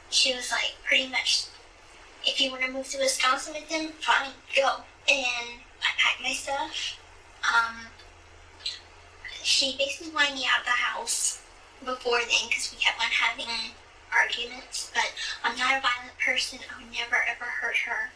she 0.09 0.35
was 0.35 0.51
like, 0.51 0.73
pretty 0.83 1.07
much, 1.09 1.49
if 2.25 2.41
you 2.41 2.51
want 2.51 2.63
to 2.65 2.73
move 2.73 2.89
to 2.89 2.99
Wisconsin 2.99 3.53
with 3.53 3.69
him, 3.69 3.93
fine, 4.01 4.31
go. 4.57 4.77
And 5.07 5.61
I 5.83 5.93
packed 5.99 6.23
my 6.23 6.33
stuff. 6.33 6.99
Um, 7.45 7.89
she 9.43 9.77
basically 9.79 10.15
wanted 10.15 10.37
me 10.37 10.47
out 10.51 10.61
of 10.61 10.65
the 10.65 10.71
house 10.71 11.43
before 11.85 12.21
then 12.21 12.49
because 12.49 12.73
we 12.73 12.83
kept 12.83 12.99
on 12.99 13.11
having 13.11 13.75
arguments. 14.11 14.91
But 14.95 15.13
I'm 15.45 15.59
not 15.59 15.77
a 15.77 15.83
violent 15.83 16.19
person. 16.25 16.61
I 16.75 16.83
would 16.83 16.91
never 16.91 17.17
ever 17.17 17.45
hurt 17.61 17.77
her. 17.87 18.13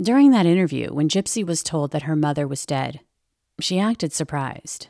During 0.00 0.30
that 0.30 0.46
interview, 0.46 0.94
when 0.94 1.10
Gypsy 1.10 1.46
was 1.46 1.62
told 1.62 1.90
that 1.90 2.04
her 2.04 2.16
mother 2.16 2.48
was 2.48 2.64
dead, 2.64 3.00
she 3.60 3.78
acted 3.78 4.12
surprised. 4.12 4.88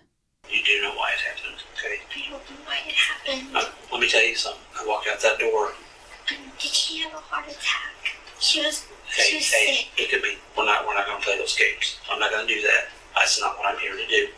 You 0.51 0.63
do 0.65 0.83
know 0.83 0.95
why 0.95 1.13
it 1.13 1.21
happened, 1.21 1.63
okay? 1.75 2.01
I 2.15 2.31
don't 2.31 2.33
know 2.33 2.57
why 2.65 2.79
it 2.87 2.95
happened. 2.95 3.57
Uh, 3.57 3.71
let 3.93 4.01
me 4.01 4.09
tell 4.09 4.23
you 4.23 4.35
something. 4.35 4.63
I 4.79 4.87
walked 4.87 5.09
out 5.09 5.21
that 5.21 5.39
door. 5.39 5.69
Um, 5.69 6.37
did 6.59 6.71
she 6.71 6.99
have 7.01 7.13
a 7.13 7.17
heart 7.17 7.47
attack? 7.47 8.19
She 8.41 8.61
was. 8.63 8.87
Hey, 9.07 9.23
she 9.23 9.37
was 9.37 9.53
hey, 9.53 9.67
sick. 9.75 9.89
it 9.97 10.11
could 10.11 10.23
be. 10.23 10.37
We're 10.57 10.65
not. 10.65 10.87
We're 10.87 10.95
not 10.95 11.07
going 11.07 11.19
to 11.21 11.25
play 11.25 11.39
those 11.39 11.57
games. 11.57 11.99
I'm 12.11 12.19
not 12.19 12.31
going 12.31 12.47
to 12.47 12.55
do 12.55 12.61
that. 12.63 12.89
That's 13.15 13.41
not 13.41 13.59
what 13.59 13.73
I'm 13.73 13.79
here 13.79 13.97
to 13.97 14.07
do. 14.07 14.29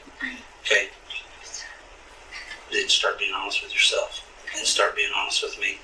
Okay. 0.63 0.89
Then 2.71 2.89
start 2.89 3.19
being 3.19 3.33
honest 3.35 3.63
with 3.63 3.73
yourself, 3.73 4.25
and 4.57 4.67
start 4.67 4.95
being 4.95 5.11
honest 5.17 5.43
with 5.43 5.59
me. 5.59 5.79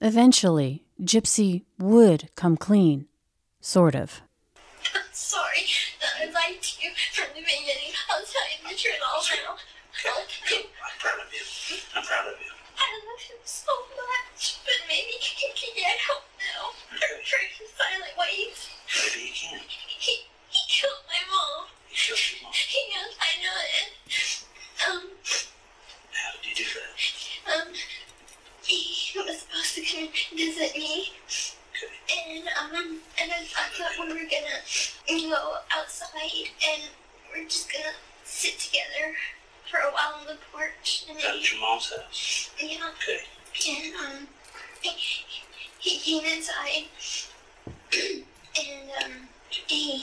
Eventually, 0.00 0.84
Gypsy 1.02 1.62
would 1.78 2.28
come 2.36 2.56
clean. 2.58 3.06
Sort 3.60 3.94
of. 3.94 4.20
I'm 4.92 5.08
sorry 5.12 5.64
that 6.00 6.12
I 6.20 6.24
lied 6.30 6.60
to 6.60 6.72
you 6.82 6.90
from 7.12 7.32
the 7.34 7.40
beginning. 7.42 7.92
I'll 8.10 8.24
tell 8.26 8.46
you 8.52 8.58
the 8.68 8.74
truth 8.76 9.00
all 9.00 9.22
now. 9.32 9.56
I'll 9.56 10.26
tell 10.28 10.58
you. 10.58 10.66
I'm 10.68 10.96
proud 11.00 11.18
of 11.24 11.28
you. 11.32 11.44
I'm 11.96 12.04
proud 12.04 12.26
of 12.28 12.36
you. 12.40 12.52
I 12.76 12.90
love 13.06 13.22
him 13.22 13.38
so 13.46 13.70
much, 13.94 14.58
but 14.66 14.78
maybe 14.90 15.14
he 15.16 15.46
can 15.54 15.72
get 15.78 15.96
help 16.04 16.26
now. 16.42 16.74
I'm 16.92 17.22
trying 17.22 17.52
to 17.54 17.64
silent 17.70 18.14
ways. 18.18 18.68
Maybe 18.90 19.30
you 19.30 19.34
can. 19.34 19.60
He, 19.64 20.26
he 20.50 20.60
killed 20.68 21.02
my 21.06 21.22
mom. 21.30 21.70
You 21.88 21.96
killed 21.96 22.18
your 22.34 22.42
mom. 22.42 22.52
Yes, 22.52 23.10
I 23.22 23.30
know 23.40 23.58
it. 23.78 23.90
Um, 24.84 25.02
How 26.12 26.30
did 26.42 26.58
you 26.58 26.66
do 26.66 26.66
that? 26.74 26.98
um, 27.54 27.68
he 28.66 29.18
was 29.22 29.38
supposed 29.46 29.74
to 29.78 29.82
come 29.86 30.08
and 30.10 30.38
visit 30.38 30.74
me. 30.76 31.12
And, 32.28 32.44
um, 32.60 33.00
and 33.20 33.30
I, 33.32 33.40
I 33.42 33.68
thought 33.72 34.06
we 34.06 34.12
were 34.12 34.28
gonna 34.28 35.30
go 35.30 35.54
outside 35.76 36.48
and 36.70 36.82
we're 37.32 37.44
just 37.44 37.72
gonna 37.72 37.94
sit 38.24 38.58
together 38.58 39.14
for 39.70 39.78
a 39.78 39.90
while 39.92 40.20
on 40.20 40.26
the 40.26 40.36
porch. 40.52 41.06
And 41.08 41.18
At 41.18 41.50
your 41.52 41.60
mom's 41.60 41.90
house. 41.92 42.50
yeah. 42.60 42.90
Okay. 43.00 43.20
And, 43.68 43.94
um, 43.96 44.28
he, 44.82 44.90
he 45.78 45.98
came 46.20 46.24
inside 46.36 46.86
and, 48.58 48.90
um, 49.04 49.28
he, 49.50 49.98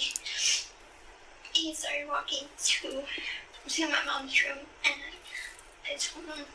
he 1.53 1.73
started 1.73 2.07
walking 2.07 2.47
to, 2.63 3.03
to 3.67 3.87
my 3.89 3.97
mom's 4.05 4.43
room 4.43 4.59
and 4.85 4.95
I 5.85 5.95
told 5.97 6.25
him 6.25 6.45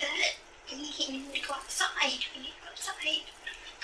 that 0.00 0.32
he 0.66 1.12
needed 1.12 1.34
to 1.34 1.40
go 1.48 1.54
outside. 1.54 2.24
We 2.34 2.42
need 2.42 2.48
to 2.48 2.62
go 2.64 2.70
outside. 2.70 3.22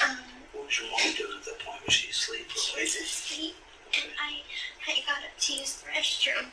Um, 0.05 0.19
What 0.53 0.67
was 0.67 0.79
your 0.81 0.91
mom 0.91 1.15
doing 1.17 1.39
at 1.39 1.45
that 1.45 1.59
point? 1.61 1.85
Was 1.85 1.95
she 1.95 2.11
asleep 2.11 2.47
or 2.49 2.59
she 2.59 2.81
was 2.81 2.95
awake? 2.97 3.05
asleep 3.05 3.55
and 3.95 4.11
I, 4.21 4.43
I 4.91 5.01
got 5.07 5.23
up 5.25 5.35
to 5.39 5.53
use 5.53 5.77
the 5.81 5.87
restroom. 5.91 6.51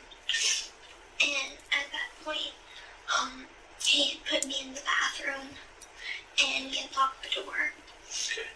And 1.20 1.52
at 1.72 1.86
that 1.92 2.10
point, 2.24 2.54
um, 3.20 3.44
he 3.82 4.10
had 4.10 4.24
put 4.24 4.46
me 4.46 4.56
in 4.64 4.74
the 4.74 4.80
bathroom 4.82 5.48
and 6.40 6.70
he 6.72 6.82
had 6.82 6.96
locked 6.96 7.22
the 7.24 7.40
door. 7.42 7.72
Okay. 8.08 8.48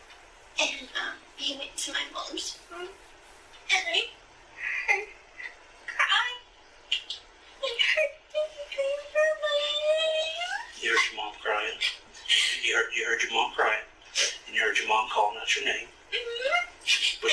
And 0.60 0.88
um, 0.98 1.16
he 1.36 1.56
went 1.56 1.76
to 1.76 1.92
my 1.92 2.02
mom's 2.12 2.58
room 2.72 2.88
And 3.70 3.84
I 3.92 4.00
heard 4.88 5.08
cry. 5.86 6.30
And 7.62 7.76
heard 7.78 8.12
me 8.32 8.40
scream 8.70 9.00
my 9.12 9.58
name. 9.68 10.82
You 10.82 10.90
heard 10.90 11.04
your 11.12 11.16
mom 11.16 11.34
crying. 11.42 11.78
You 12.64 12.74
heard, 12.76 12.86
you 12.96 13.04
heard 13.04 13.22
your 13.22 13.32
mom 13.32 13.52
crying. 13.54 13.84
And 14.48 14.56
you 14.56 14.62
heard 14.62 14.78
your 14.78 14.88
mom 14.88 15.08
calling 15.12 15.36
out 15.38 15.54
your 15.54 15.66
name. 15.66 15.88
Mm-hmm. 16.10 17.20
But 17.20 17.30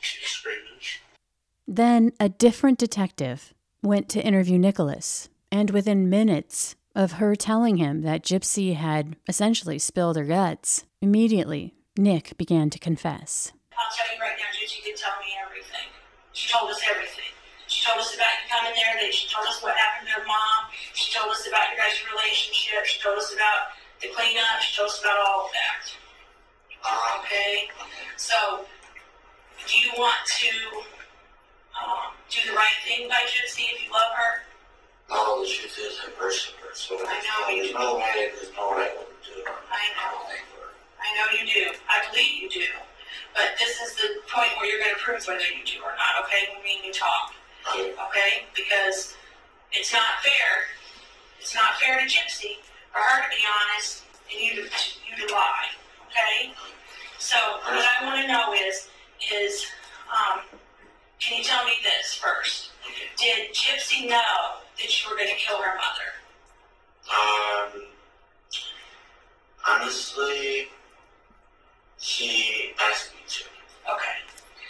she 0.00 0.18
was 0.22 0.30
screaming. 0.30 0.80
Then 1.68 2.12
a 2.18 2.30
different 2.30 2.78
detective 2.78 3.52
went 3.82 4.08
to 4.10 4.24
interview 4.24 4.58
Nicholas, 4.58 5.28
and 5.52 5.70
within 5.70 6.08
minutes 6.08 6.74
of 6.94 7.20
her 7.20 7.36
telling 7.36 7.76
him 7.76 8.00
that 8.00 8.24
Gypsy 8.24 8.74
had 8.76 9.16
essentially 9.28 9.78
spilled 9.78 10.16
her 10.16 10.24
guts, 10.24 10.84
immediately 11.02 11.74
Nick 11.98 12.38
began 12.38 12.70
to 12.70 12.78
confess. 12.78 13.52
I'll 13.76 13.92
tell 13.94 14.08
you 14.16 14.22
right 14.22 14.36
now, 14.38 14.48
Gigi 14.58 14.80
did 14.82 14.96
tell 14.96 15.20
me 15.20 15.36
everything. 15.44 15.92
She 16.32 16.48
told 16.48 16.70
us 16.70 16.80
everything. 16.88 17.28
She 17.68 17.84
told 17.84 18.00
us 18.00 18.14
about 18.14 18.32
you 18.40 18.48
coming 18.48 18.72
there. 18.72 18.96
That 18.96 19.12
she 19.12 19.28
told 19.28 19.46
us 19.46 19.60
what 19.62 19.76
happened 19.76 20.08
to 20.08 20.14
her 20.16 20.26
mom. 20.26 20.72
She 20.94 21.12
told 21.12 21.28
us 21.28 21.44
about 21.46 21.68
your 21.68 21.84
guys' 21.84 22.00
relationship. 22.08 22.88
She 22.88 23.02
told 23.02 23.18
us 23.18 23.34
about 23.34 23.76
the 24.00 24.08
cleanup. 24.14 24.60
She 24.60 24.76
told 24.76 24.90
us 24.90 25.00
about 25.00 25.18
all 25.18 25.46
of 25.46 25.50
that. 25.52 25.84
Okay. 27.24 27.68
So, 28.16 28.64
do 29.66 29.74
you 29.78 29.90
want 29.98 30.20
to 30.38 30.52
um, 31.74 32.14
do 32.30 32.38
the 32.48 32.54
right 32.54 32.78
thing 32.86 33.08
by 33.08 33.26
Gypsy 33.26 33.66
if 33.74 33.84
you 33.84 33.90
love 33.92 34.12
her? 34.14 34.46
No, 35.10 35.42
the 35.42 35.48
truth 35.48 35.78
is, 35.78 35.98
I 36.02 36.10
worship 36.20 36.54
her. 36.62 36.74
So 36.74 36.96
I 36.98 37.18
know 37.22 37.50
you 37.50 37.62
there's 37.62 37.72
do. 37.72 37.78
no 37.78 37.96
way, 37.96 38.30
there's 38.34 38.52
no 38.54 38.70
way 38.74 38.90
I 38.90 38.94
would 38.98 39.22
do 39.22 39.38
it. 39.38 39.46
I 39.46 39.84
know. 39.94 40.26
I 40.98 41.08
know 41.14 41.26
you 41.38 41.46
do. 41.46 41.78
I 41.88 42.02
believe 42.10 42.42
you 42.42 42.50
do. 42.50 42.66
But 43.34 43.54
this 43.58 43.80
is 43.80 43.94
the 43.96 44.22
point 44.32 44.50
where 44.56 44.66
you're 44.66 44.80
going 44.82 44.94
to 44.94 45.02
prove 45.02 45.22
whether 45.26 45.40
you 45.40 45.62
do 45.64 45.78
or 45.84 45.94
not, 45.94 46.24
okay? 46.24 46.50
When 46.54 46.62
me 46.64 46.82
and 46.82 46.86
you 46.86 46.92
talk. 46.92 47.34
Okay? 47.68 48.46
Because 48.54 49.14
it's 49.72 49.92
not 49.92 50.22
fair. 50.22 50.70
It's 51.38 51.54
not 51.54 51.76
fair 51.78 51.98
to 52.00 52.06
Gypsy 52.06 52.58
for 52.96 53.02
her 53.02 53.22
to 53.22 53.28
be 53.28 53.44
honest 53.44 54.04
and 54.32 54.40
you 54.40 54.54
to, 54.56 54.68
you 55.04 55.28
to 55.28 55.34
lie. 55.34 55.68
Okay? 56.08 56.52
So 57.18 57.36
what 57.68 57.84
I 57.84 58.04
want 58.06 58.22
to 58.22 58.26
know 58.26 58.54
is, 58.54 58.88
is, 59.32 59.66
um, 60.08 60.40
can 61.20 61.36
you 61.36 61.44
tell 61.44 61.64
me 61.64 61.72
this 61.82 62.14
first? 62.14 62.70
Did 63.18 63.52
Gypsy 63.52 64.08
know 64.08 64.64
that 64.78 64.88
you 64.88 65.10
were 65.10 65.16
going 65.16 65.28
to 65.28 65.36
kill 65.36 65.58
her 65.58 65.76
mother? 65.76 66.08
Um, 67.12 67.82
honestly, 69.68 70.68
she 71.98 72.72
asked 72.90 73.12
me 73.12 73.20
to. 73.28 73.44
Okay. 73.92 74.16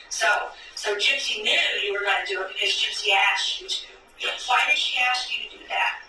So, 0.09 0.27
so 0.75 0.97
Gypsy 0.97 1.43
knew 1.43 1.59
you 1.85 1.93
were 1.93 2.01
going 2.01 2.27
to 2.27 2.33
do 2.33 2.43
it 2.43 2.49
because 2.49 2.75
Gypsy 2.75 3.09
asked 3.33 3.61
you 3.61 3.69
to. 3.69 3.87
Yes. 4.19 4.49
Why 4.49 4.59
did 4.69 4.79
she 4.79 4.99
ask 5.11 5.29
you 5.31 5.49
to 5.49 5.59
do 5.59 5.65
that? 5.69 6.01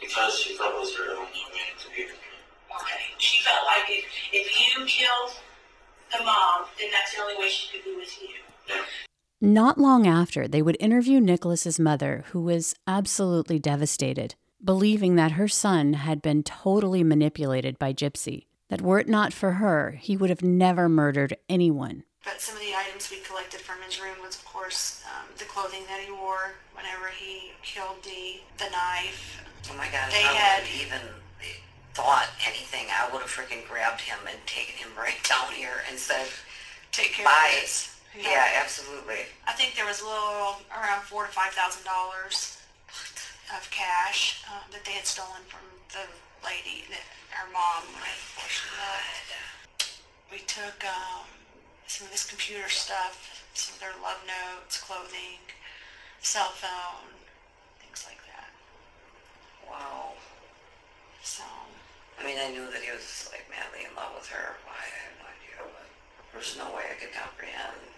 Because 0.00 0.38
she 0.38 0.56
thought 0.56 0.74
it 0.74 0.80
was 0.80 0.94
her 0.96 1.15
with 8.06 8.22
you. 8.22 8.82
Not 9.40 9.78
long 9.78 10.06
after, 10.06 10.48
they 10.48 10.62
would 10.62 10.76
interview 10.80 11.20
Nicholas's 11.20 11.78
mother, 11.78 12.24
who 12.30 12.40
was 12.42 12.74
absolutely 12.86 13.58
devastated, 13.58 14.34
believing 14.64 15.16
that 15.16 15.32
her 15.32 15.46
son 15.48 15.92
had 15.94 16.22
been 16.22 16.42
totally 16.42 17.04
manipulated 17.04 17.78
by 17.78 17.92
Gypsy, 17.92 18.46
that 18.70 18.80
were 18.80 18.98
it 18.98 19.08
not 19.08 19.32
for 19.32 19.52
her, 19.52 19.92
he 20.00 20.16
would 20.16 20.30
have 20.30 20.42
never 20.42 20.88
murdered 20.88 21.36
anyone. 21.48 22.04
But 22.24 22.40
some 22.40 22.56
of 22.56 22.62
the 22.62 22.74
items 22.74 23.10
we 23.10 23.18
collected 23.20 23.60
from 23.60 23.76
his 23.86 24.00
room 24.00 24.16
was, 24.22 24.36
of 24.36 24.44
course, 24.46 25.04
um, 25.06 25.28
the 25.38 25.44
clothing 25.44 25.82
that 25.88 26.00
he 26.04 26.10
wore 26.10 26.54
whenever 26.74 27.08
he 27.16 27.52
killed 27.62 28.02
Dee, 28.02 28.40
the 28.58 28.64
knife. 28.70 29.44
Oh 29.70 29.76
my 29.76 29.86
god, 29.92 30.10
They 30.10 30.20
if 30.24 30.30
I 30.30 30.32
had- 30.34 30.62
would 30.62 30.68
have 30.70 30.86
even 30.86 31.00
thought 31.94 32.28
anything, 32.48 32.86
I 32.90 33.12
would 33.12 33.20
have 33.22 33.30
freaking 33.30 33.66
grabbed 33.68 34.00
him 34.00 34.18
and 34.28 34.38
taken 34.46 34.74
him 34.76 34.88
right 34.98 35.22
down 35.28 35.52
here 35.52 35.84
and 35.90 35.98
said, 35.98 36.26
Take 36.90 37.12
care 37.12 37.26
Bye. 37.26 37.52
of 37.54 37.60
this. 37.60 37.95
Yeah, 38.18 38.60
absolutely. 38.62 39.28
I 39.46 39.52
think 39.52 39.74
there 39.76 39.84
was 39.86 40.00
a 40.00 40.04
little 40.08 40.56
around 40.72 41.02
four 41.04 41.26
to 41.26 41.32
five 41.32 41.52
thousand 41.52 41.84
dollars 41.84 42.58
of 43.54 43.68
cash 43.70 44.42
um, 44.48 44.64
that 44.72 44.84
they 44.84 44.92
had 44.92 45.06
stolen 45.06 45.42
from 45.48 45.60
the 45.92 46.08
lady, 46.42 46.88
that 46.88 47.04
her 47.30 47.46
mom 47.52 47.84
had. 47.92 49.28
We 50.32 50.38
took 50.48 50.82
um, 50.84 51.28
some 51.86 52.06
of 52.06 52.12
his 52.12 52.24
computer 52.24 52.68
stuff, 52.68 53.44
some 53.54 53.74
of 53.74 53.80
their 53.80 53.94
love 54.02 54.18
notes, 54.26 54.80
clothing, 54.80 55.38
cell 56.20 56.50
phone, 56.56 57.12
things 57.78 58.04
like 58.08 58.18
that. 58.32 58.50
Wow. 59.68 60.14
So 61.22 61.44
I 62.18 62.24
mean, 62.24 62.38
I 62.40 62.48
knew 62.50 62.64
that 62.72 62.80
he 62.80 62.90
was 62.90 63.28
like 63.30 63.44
madly 63.52 63.84
in 63.84 63.94
love 63.94 64.16
with 64.16 64.28
her. 64.32 64.56
Why, 64.64 64.80
I 64.80 64.98
have 65.04 65.16
no 65.20 65.26
idea, 65.28 65.60
but 65.68 65.88
there's 66.32 66.56
no 66.56 66.72
way 66.74 66.88
I 66.88 66.96
could 66.96 67.12
comprehend 67.12 67.95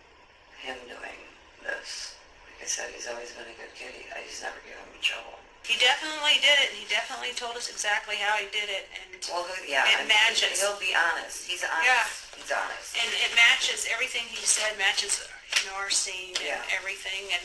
him 0.61 0.77
doing 0.87 1.19
this. 1.63 2.15
Like 2.47 2.65
I 2.65 2.69
said, 2.69 2.91
he's 2.95 3.07
always 3.07 3.31
been 3.33 3.47
a 3.47 3.57
good 3.57 3.73
kid. 3.79 3.95
He- 3.95 4.11
I 4.13 4.23
just 4.27 4.43
never 4.43 4.59
get 4.67 4.75
him 4.79 4.91
in 4.95 5.01
trouble. 5.03 5.39
he 5.69 5.77
definitely 5.77 6.41
did 6.41 6.57
it. 6.65 6.73
And 6.73 6.79
he 6.81 6.87
definitely 6.89 7.37
told 7.37 7.53
us 7.57 7.69
exactly 7.69 8.17
how 8.17 8.41
he 8.41 8.49
did 8.51 8.73
it, 8.73 8.89
and 8.97 9.21
Well, 9.29 9.45
yeah, 9.69 9.85
it 9.85 10.01
I 10.01 10.09
mean, 10.09 10.09
matches. 10.09 10.61
He'll 10.65 10.81
be 10.81 10.97
honest. 10.97 11.45
He's 11.45 11.61
honest. 11.63 11.85
Yeah. 11.85 12.07
He's 12.41 12.53
honest. 12.53 12.89
And 12.97 13.11
it 13.21 13.33
matches 13.37 13.85
everything 13.93 14.25
he 14.33 14.41
said 14.49 14.73
matches 14.81 15.21
you 15.61 15.69
know 15.69 15.77
our 15.77 15.91
scene 15.93 16.35
Yeah. 16.41 16.63
everything, 16.73 17.29
and 17.37 17.45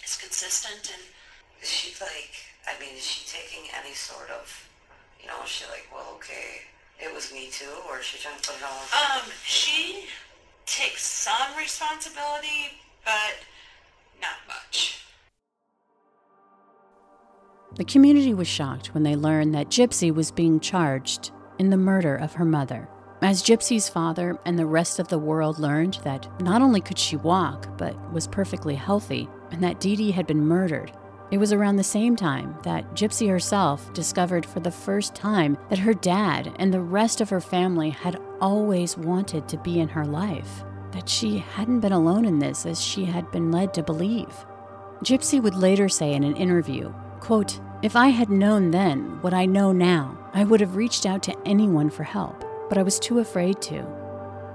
it's 0.00 0.16
consistent. 0.16 0.88
And 0.96 1.02
Is 1.60 1.68
she 1.68 1.92
like, 2.00 2.32
I 2.64 2.72
mean, 2.80 2.96
is 2.96 3.04
she 3.04 3.28
taking 3.28 3.68
any 3.76 3.92
sort 3.92 4.30
of, 4.32 4.48
you 5.20 5.26
know, 5.28 5.36
is 5.44 5.50
she 5.50 5.64
like, 5.68 5.84
well, 5.92 6.16
okay, 6.16 6.64
it 6.98 7.12
was 7.12 7.32
me 7.36 7.50
too, 7.52 7.68
or 7.88 8.00
is 8.00 8.06
she 8.06 8.16
trying 8.16 8.40
to 8.40 8.44
put 8.48 8.56
it 8.56 8.64
all 8.64 8.80
on? 8.80 9.20
um, 9.20 9.26
she 9.44 10.08
takes 10.66 11.06
some 11.06 11.56
responsibility, 11.56 12.80
but 13.04 13.36
not 14.20 14.36
much. 14.46 15.02
The 17.76 17.84
community 17.84 18.34
was 18.34 18.48
shocked 18.48 18.94
when 18.94 19.02
they 19.02 19.16
learned 19.16 19.54
that 19.54 19.68
Gypsy 19.68 20.12
was 20.12 20.30
being 20.30 20.60
charged 20.60 21.30
in 21.58 21.70
the 21.70 21.76
murder 21.76 22.16
of 22.16 22.34
her 22.34 22.44
mother. 22.44 22.88
As 23.22 23.42
Gypsy's 23.42 23.88
father 23.88 24.38
and 24.44 24.58
the 24.58 24.66
rest 24.66 24.98
of 24.98 25.08
the 25.08 25.18
world 25.18 25.58
learned 25.58 25.98
that 26.04 26.28
not 26.42 26.62
only 26.62 26.80
could 26.80 26.98
she 26.98 27.16
walk, 27.16 27.78
but 27.78 28.12
was 28.12 28.26
perfectly 28.26 28.74
healthy, 28.74 29.28
and 29.50 29.62
that 29.62 29.80
Dee 29.80 29.96
Dee 29.96 30.10
had 30.10 30.26
been 30.26 30.46
murdered, 30.46 30.92
it 31.30 31.38
was 31.38 31.52
around 31.52 31.76
the 31.76 31.84
same 31.84 32.14
time 32.14 32.56
that 32.62 32.94
Gypsy 32.94 33.28
herself 33.28 33.92
discovered 33.92 34.46
for 34.46 34.60
the 34.60 34.70
first 34.70 35.14
time 35.14 35.58
that 35.70 35.80
her 35.80 35.94
dad 35.94 36.54
and 36.58 36.72
the 36.72 36.80
rest 36.80 37.20
of 37.20 37.30
her 37.30 37.40
family 37.40 37.90
had 37.90 38.20
always 38.40 38.96
wanted 38.96 39.48
to 39.48 39.56
be 39.58 39.80
in 39.80 39.88
her 39.88 40.04
life, 40.04 40.62
that 40.92 41.08
she 41.08 41.38
hadn't 41.38 41.80
been 41.80 41.92
alone 41.92 42.24
in 42.24 42.38
this 42.38 42.64
as 42.64 42.80
she 42.80 43.04
had 43.04 43.30
been 43.32 43.50
led 43.50 43.74
to 43.74 43.82
believe. 43.82 44.46
Gypsy 45.02 45.42
would 45.42 45.56
later 45.56 45.88
say 45.88 46.12
in 46.12 46.22
an 46.22 46.36
interview, 46.36 46.92
quote, 47.20 47.60
If 47.82 47.96
I 47.96 48.08
had 48.08 48.30
known 48.30 48.70
then 48.70 49.20
what 49.20 49.34
I 49.34 49.46
know 49.46 49.72
now, 49.72 50.16
I 50.32 50.44
would 50.44 50.60
have 50.60 50.76
reached 50.76 51.06
out 51.06 51.24
to 51.24 51.36
anyone 51.44 51.90
for 51.90 52.04
help, 52.04 52.44
but 52.68 52.78
I 52.78 52.82
was 52.82 53.00
too 53.00 53.18
afraid 53.18 53.60
to. 53.62 54.05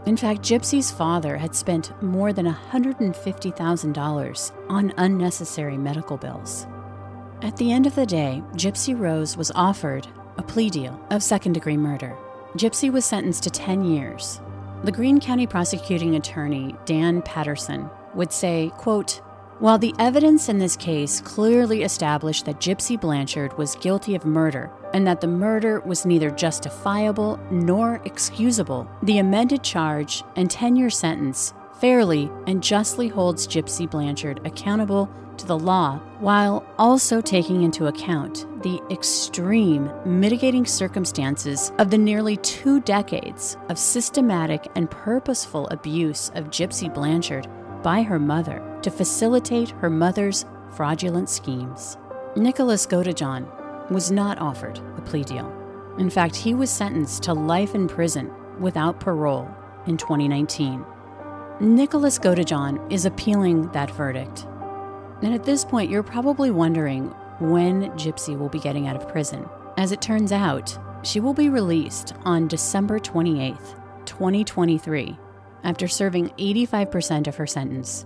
In 0.08 0.18
fact, 0.18 0.42
Gypsy's 0.42 0.90
father 0.90 1.38
had 1.38 1.56
spent 1.56 1.94
more 2.02 2.34
than 2.34 2.48
$150,000 2.48 4.52
on 4.68 4.94
unnecessary 4.98 5.78
medical 5.78 6.18
bills. 6.18 6.66
At 7.44 7.56
the 7.58 7.72
end 7.72 7.86
of 7.86 7.94
the 7.94 8.08
day, 8.08 8.42
Gypsy 8.54 9.00
Rose 9.00 9.38
was 9.38 9.52
offered 9.54 10.08
a 10.38 10.44
plea 10.44 10.72
deal 10.72 11.00
of 11.12 11.22
second 11.22 11.54
degree 11.54 11.78
murder. 11.78 12.18
Gypsy 12.58 12.92
was 12.92 13.06
sentenced 13.06 13.44
to 13.44 13.52
10 13.52 13.86
years. 13.86 14.42
The 14.84 14.92
Greene 14.92 15.20
County 15.20 15.46
prosecuting 15.46 16.16
attorney, 16.16 16.76
Dan 16.86 17.22
Patterson, 17.22 17.88
would 18.16 18.34
say, 18.34 18.72
quote, 18.78 19.22
while 19.60 19.78
the 19.78 19.94
evidence 20.00 20.50
in 20.50 20.58
this 20.58 20.76
case 20.76 21.22
clearly 21.22 21.84
established 21.84 22.46
that 22.46 22.60
Gypsy 22.60 23.00
Blanchard 23.00 23.56
was 23.60 23.76
guilty 23.76 24.16
of 24.16 24.26
murder 24.26 24.72
and 24.93 25.06
that 25.08 25.21
the 25.21 25.27
murder 25.27 25.80
was 25.82 26.06
neither 26.06 26.30
justifiable 26.30 27.39
nor 27.49 28.01
excusable, 28.06 28.89
the 29.04 29.19
amended 29.19 29.63
charge 29.63 30.23
and 30.36 30.49
10 30.49 30.75
year 30.75 30.89
sentence 30.89 31.54
fairly 31.80 32.32
and 32.47 32.62
justly 32.62 33.08
holds 33.08 33.47
Gypsy 33.47 33.89
Blanchard 33.89 34.39
accountable 34.45 35.10
to 35.38 35.47
the 35.47 35.58
law 35.58 35.97
while 36.19 36.63
also 36.77 37.19
taking 37.19 37.63
into 37.63 37.88
account 37.88 38.45
the 38.62 38.80
extreme 38.91 39.91
mitigating 40.06 40.65
circumstances 40.65 41.71
of 41.80 41.89
the 41.89 41.97
nearly 41.97 42.38
two 42.38 42.80
decades 42.82 43.58
of 43.69 43.80
systematic 43.80 44.67
and 44.75 44.91
purposeful 44.91 45.67
abuse 45.69 46.30
of 46.36 46.51
Gypsy 46.51 46.93
Blanchard 46.93 47.47
by 47.82 48.04
her 48.04 48.19
mother 48.19 48.62
to 48.84 48.91
facilitate 48.91 49.71
her 49.71 49.89
mother's 49.89 50.45
fraudulent 50.69 51.30
schemes. 51.30 51.97
Nicholas 52.36 52.86
Godejohn 52.86 53.61
was 53.91 54.12
not 54.12 54.39
offered 54.39 54.80
a 54.97 55.01
plea 55.01 55.23
deal. 55.23 55.51
In 55.99 56.10
fact, 56.10 56.36
he 56.36 56.54
was 56.54 56.69
sentenced 56.69 57.23
to 57.23 57.34
life 57.34 57.75
in 57.75 57.88
prison 57.88 58.32
without 58.60 58.99
parole 58.99 59.49
in 59.86 59.97
2019. 59.97 60.84
Nicholas 61.60 62.17
Godejohn 62.17 62.91
is 62.91 63.06
appealing 63.06 63.69
that 63.71 63.91
verdict. 63.91 64.47
And 65.21 65.34
at 65.34 65.43
this 65.43 65.63
point, 65.63 65.91
you're 65.91 66.01
probably 66.01 66.49
wondering 66.49 67.13
when 67.39 67.91
Gypsy 67.91 68.38
will 68.38 68.49
be 68.49 68.60
getting 68.60 68.88
out 68.88 68.95
of 68.95 69.08
prison. 69.08 69.47
As 69.77 69.91
it 69.91 70.01
turns 70.01 70.32
out, 70.32 70.77
she 71.04 71.19
will 71.19 71.34
be 71.34 71.49
released 71.49 72.13
on 72.23 72.47
December 72.47 72.99
28th, 72.99 73.75
2023, 74.06 75.17
after 75.63 75.88
serving 75.88 76.30
85% 76.30 77.27
of 77.27 77.36
her 77.36 77.47
sentence. 77.47 78.06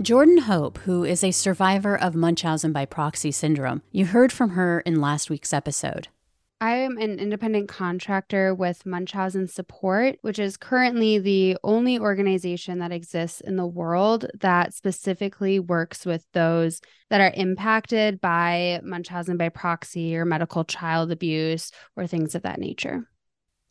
Jordan 0.00 0.38
Hope, 0.38 0.78
who 0.78 1.04
is 1.04 1.22
a 1.22 1.32
survivor 1.32 1.98
of 1.98 2.14
Munchausen 2.14 2.72
by 2.72 2.86
proxy 2.86 3.30
syndrome, 3.30 3.82
you 3.92 4.06
heard 4.06 4.32
from 4.32 4.50
her 4.50 4.80
in 4.80 5.02
last 5.02 5.28
week's 5.28 5.52
episode. 5.52 6.08
I 6.62 6.76
am 6.76 6.96
an 6.96 7.18
independent 7.18 7.68
contractor 7.68 8.54
with 8.54 8.86
Munchausen 8.86 9.48
Support, 9.48 10.16
which 10.22 10.38
is 10.38 10.56
currently 10.56 11.18
the 11.18 11.58
only 11.62 11.98
organization 11.98 12.78
that 12.78 12.90
exists 12.90 13.42
in 13.42 13.56
the 13.56 13.66
world 13.66 14.30
that 14.40 14.72
specifically 14.72 15.58
works 15.58 16.06
with 16.06 16.24
those 16.32 16.80
that 17.10 17.20
are 17.20 17.32
impacted 17.34 18.18
by 18.18 18.80
Munchausen 18.82 19.36
by 19.36 19.50
proxy 19.50 20.16
or 20.16 20.24
medical 20.24 20.64
child 20.64 21.12
abuse 21.12 21.70
or 21.96 22.06
things 22.06 22.34
of 22.34 22.42
that 22.42 22.58
nature. 22.58 23.08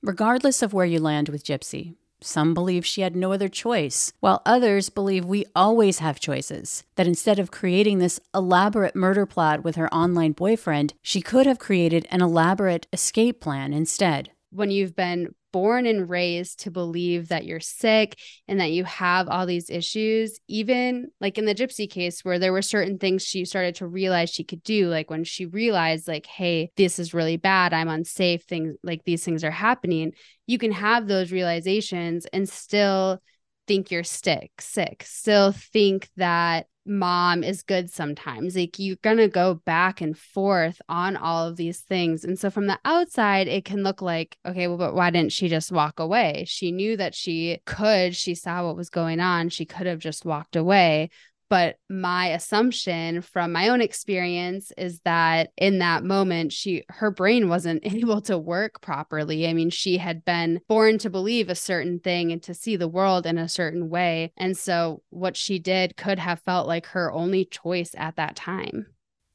Regardless 0.04 0.62
of 0.62 0.74
where 0.74 0.86
you 0.86 1.00
land 1.00 1.30
with 1.30 1.44
Gypsy, 1.44 1.96
some 2.22 2.54
believe 2.54 2.86
she 2.86 3.02
had 3.02 3.16
no 3.16 3.34
other 3.34 3.50
choice, 3.50 4.14
while 4.20 4.42
others 4.46 4.90
believe 4.90 5.26
we 5.26 5.46
always 5.56 6.00
have 6.00 6.20
choices. 6.20 6.84
That 6.96 7.08
instead 7.08 7.40
of 7.40 7.52
creating 7.52 8.00
this 8.00 8.20
elaborate 8.34 8.96
murder 8.96 9.26
plot 9.26 9.64
with 9.64 9.76
her 9.76 9.94
online 9.94 10.34
boyfriend, 10.34 10.94
she 11.02 11.22
could 11.22 11.46
have 11.46 11.60
created 11.60 12.08
an 12.12 12.22
elaborate 12.22 12.88
escape 12.94 13.42
plan 13.42 13.74
instead. 13.74 14.32
When 14.52 14.72
you've 14.72 14.96
been 14.96 15.34
born 15.52 15.86
and 15.86 16.10
raised 16.10 16.62
to 16.62 16.72
believe 16.72 17.28
that 17.28 17.46
you're 17.46 17.60
sick 17.60 18.18
and 18.48 18.60
that 18.60 18.72
you 18.72 18.84
have 18.84 19.28
all 19.28 19.46
these 19.46 19.70
issues, 19.70 20.40
even 20.48 21.08
like 21.20 21.38
in 21.38 21.46
the 21.46 21.56
gypsy 21.56 21.90
case 21.90 22.24
where 22.24 22.40
there 22.40 22.54
were 22.54 22.62
certain 22.62 22.98
things 22.98 23.24
she 23.24 23.46
started 23.46 23.76
to 23.76 23.88
realize 23.88 24.30
she 24.30 24.44
could 24.44 24.64
do, 24.64 24.88
like 24.88 25.10
when 25.10 25.24
she 25.24 25.46
realized, 25.46 26.08
like, 26.08 26.26
hey, 26.26 26.72
this 26.78 27.00
is 27.00 27.14
really 27.14 27.38
bad, 27.38 27.74
I'm 27.74 27.90
unsafe, 27.90 28.44
things 28.44 28.76
like 28.84 29.04
these 29.04 29.24
things 29.24 29.44
are 29.44 29.52
happening, 29.52 30.14
you 30.48 30.58
can 30.58 30.72
have 30.72 31.08
those 31.08 31.32
realizations 31.32 32.26
and 32.28 32.48
still 32.48 33.22
think 33.68 33.92
you're 33.92 34.04
sick, 34.04 34.52
sick, 34.60 35.04
still 35.06 35.52
think 35.52 36.10
that 36.18 36.68
mom 36.92 37.44
is 37.44 37.64
good 37.64 37.90
sometimes. 37.90 38.56
Like 38.56 38.78
you're 38.78 38.98
going 39.02 39.18
to 39.18 39.28
go 39.28 39.56
back 39.56 40.02
and 40.02 40.18
forth 40.18 40.82
on 40.90 41.16
all 41.16 41.48
of 41.48 41.56
these 41.56 41.80
things. 41.80 42.24
And 42.24 42.38
so 42.38 42.50
from 42.50 42.68
the 42.68 42.80
outside, 42.86 43.48
it 43.48 43.66
can 43.66 43.84
look 43.84 44.02
like, 44.02 44.38
okay, 44.46 44.68
well, 44.68 44.78
but 44.78 44.94
why 44.94 45.10
didn't 45.10 45.32
she 45.32 45.48
just 45.48 45.72
walk 45.72 46.00
away? 46.00 46.46
She 46.48 46.72
knew 46.72 46.98
that 46.98 47.16
she 47.16 47.60
could, 47.66 48.16
she 48.16 48.36
saw 48.36 48.66
what 48.66 48.76
was 48.76 48.90
going 48.90 49.20
on. 49.20 49.50
She 49.50 49.66
could 49.66 49.88
have 49.88 50.00
just 50.00 50.26
walked 50.26 50.56
away. 50.56 51.10
But 51.52 51.76
my 51.90 52.28
assumption 52.28 53.22
from 53.22 53.52
my 53.52 53.68
own 53.68 53.82
experience 53.82 54.72
is 54.78 55.02
that 55.02 55.50
in 55.58 55.80
that 55.80 56.02
moment, 56.02 56.54
she 56.54 56.86
her 56.88 57.12
brain 57.12 57.50
wasn't 57.50 57.86
able 57.94 58.22
to 58.22 58.38
work 58.38 58.80
properly. 58.80 59.46
I 59.46 59.52
mean, 59.52 59.70
she 59.70 59.98
had 59.98 60.24
been 60.24 60.62
born 60.70 60.98
to 61.00 61.10
believe 61.10 61.50
a 61.50 61.56
certain 61.56 62.00
thing 62.00 62.32
and 62.32 62.42
to 62.44 62.54
see 62.54 62.78
the 62.78 62.88
world 62.88 63.26
in 63.26 63.38
a 63.38 63.50
certain 63.50 63.90
way. 63.90 64.32
And 64.38 64.58
so 64.58 65.04
what 65.10 65.36
she 65.36 65.60
did 65.60 65.98
could 65.98 66.20
have 66.20 66.40
felt 66.40 66.68
like 66.68 66.86
her 66.86 67.12
only 67.12 67.44
choice 67.44 67.94
at 67.98 68.16
that 68.16 68.38
time. 68.38 68.86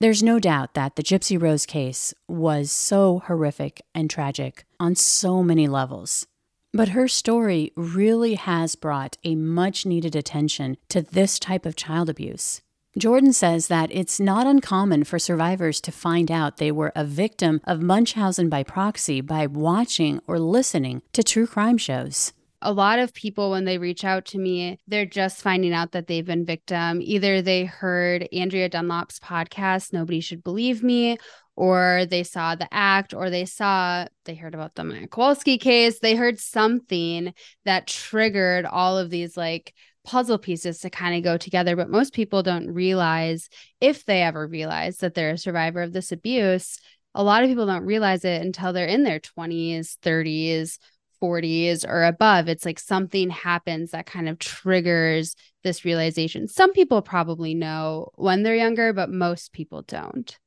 There's 0.01 0.23
no 0.23 0.39
doubt 0.39 0.73
that 0.73 0.97
the 0.97 1.03
Gypsy 1.03 1.41
Rose 1.41 1.67
case 1.67 2.15
was 2.27 2.73
so 2.73 3.25
horrific 3.27 3.83
and 3.95 4.09
tragic 4.09 4.65
on 4.81 4.95
so 4.95 5.43
many 5.43 5.69
levels. 5.69 6.27
But 6.73 6.91
her 6.91 7.09
story 7.09 7.73
really 7.77 8.35
has 8.35 8.77
brought 8.77 9.17
a 9.25 9.35
much 9.35 9.87
needed 9.87 10.15
attention 10.15 10.77
to 10.89 11.03
this 11.03 11.39
type 11.39 11.65
of 11.65 11.77
child 11.77 12.09
abuse. 12.09 12.61
Jordan 12.99 13.33
says 13.35 13.69
that 13.69 13.91
it's 13.93 14.19
not 14.19 14.47
uncommon 14.47 15.05
for 15.05 15.19
survivors 15.19 15.81
to 15.83 15.93
find 15.93 16.31
out 16.31 16.57
they 16.57 16.73
were 16.73 16.93
a 16.97 17.05
victim 17.05 17.61
of 17.65 17.83
Munchausen 17.83 18.49
by 18.49 18.63
proxy 18.63 19.21
by 19.21 19.47
watching 19.47 20.21
or 20.27 20.39
listening 20.39 21.03
to 21.13 21.23
true 21.23 21.47
crime 21.47 21.77
shows 21.77 22.33
a 22.67 22.73
lot 22.73 22.99
of 22.99 23.15
people 23.15 23.51
when 23.51 23.65
they 23.65 23.79
reach 23.79 24.05
out 24.05 24.25
to 24.25 24.39
me 24.39 24.79
they're 24.89 25.07
just 25.07 25.41
finding 25.41 25.73
out 25.73 25.93
that 25.93 26.09
they've 26.09 26.27
been 26.27 26.45
victim 26.45 27.01
either 27.01 27.41
they 27.41 27.65
heard 27.65 28.29
andrea 28.33 28.69
dunlop's 28.69 29.21
podcast 29.21 29.93
nobody 29.93 30.21
should 30.21 30.43
believe 30.43 30.83
me 30.83 31.17
or 31.57 32.05
they 32.11 32.23
saw 32.23 32.55
the 32.55 32.69
act, 32.73 33.15
or 33.15 33.31
they 33.31 33.47
saw, 33.47 34.07
they 34.27 34.35
heard 34.35 34.55
about 34.55 34.75
the 34.75 34.85
Maya 34.85 35.09
Kowalski 35.09 35.57
case. 35.57 35.99
They 35.99 36.15
heard 36.15 36.39
something 36.39 37.33
that 37.65 37.87
triggered 37.87 38.67
all 38.67 38.99
of 38.99 39.09
these 39.09 39.37
like 39.37 39.73
puzzle 40.05 40.39
pieces 40.39 40.81
to 40.81 40.91
kind 40.91 41.17
of 41.17 41.25
go 41.25 41.39
together. 41.39 41.75
But 41.75 41.89
most 41.89 42.13
people 42.13 42.43
don't 42.43 42.71
realize, 42.71 43.49
if 43.81 44.05
they 44.05 44.23
ever 44.23 44.47
realize 44.47 44.99
that 44.99 45.15
they're 45.15 45.31
a 45.31 45.39
survivor 45.39 45.81
of 45.81 45.95
this 45.95 46.13
abuse, 46.13 46.79
a 47.15 47.25
lot 47.25 47.43
of 47.43 47.49
people 47.49 47.67
don't 47.67 47.87
realize 47.87 48.25
it 48.27 48.43
until 48.43 48.75
they're 48.75 48.87
in 48.87 49.03
their 49.03 49.21
20s, 49.21 49.97
30s, 50.03 50.79
40s 51.23 51.89
or 51.89 52.05
above. 52.05 52.49
It's 52.49 52.65
like 52.65 52.79
something 52.79 53.31
happens 53.31 53.91
that 53.91 54.07
kind 54.07 54.29
of 54.29 54.39
triggers 54.39 55.35
this 55.63 55.85
realization. 55.85 56.49
Some 56.49 56.73
people 56.73 57.03
probably 57.03 57.55
know 57.55 58.11
when 58.15 58.43
they're 58.43 58.57
younger, 58.57 58.93
but 58.93 59.11
most 59.11 59.53
people 59.53 59.83
don't. 59.83 60.39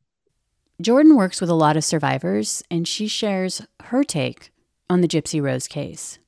Jordan 0.82 1.18
works 1.18 1.42
with 1.42 1.50
a 1.50 1.56
lot 1.56 1.76
of 1.76 1.84
survivors, 1.84 2.64
and 2.72 2.88
she 2.88 3.08
shares 3.08 3.62
her 3.86 4.04
take 4.04 4.52
on 4.90 5.02
the 5.02 5.10
Gypsy 5.10 5.42
Rose 5.42 5.68
case. 5.68 6.20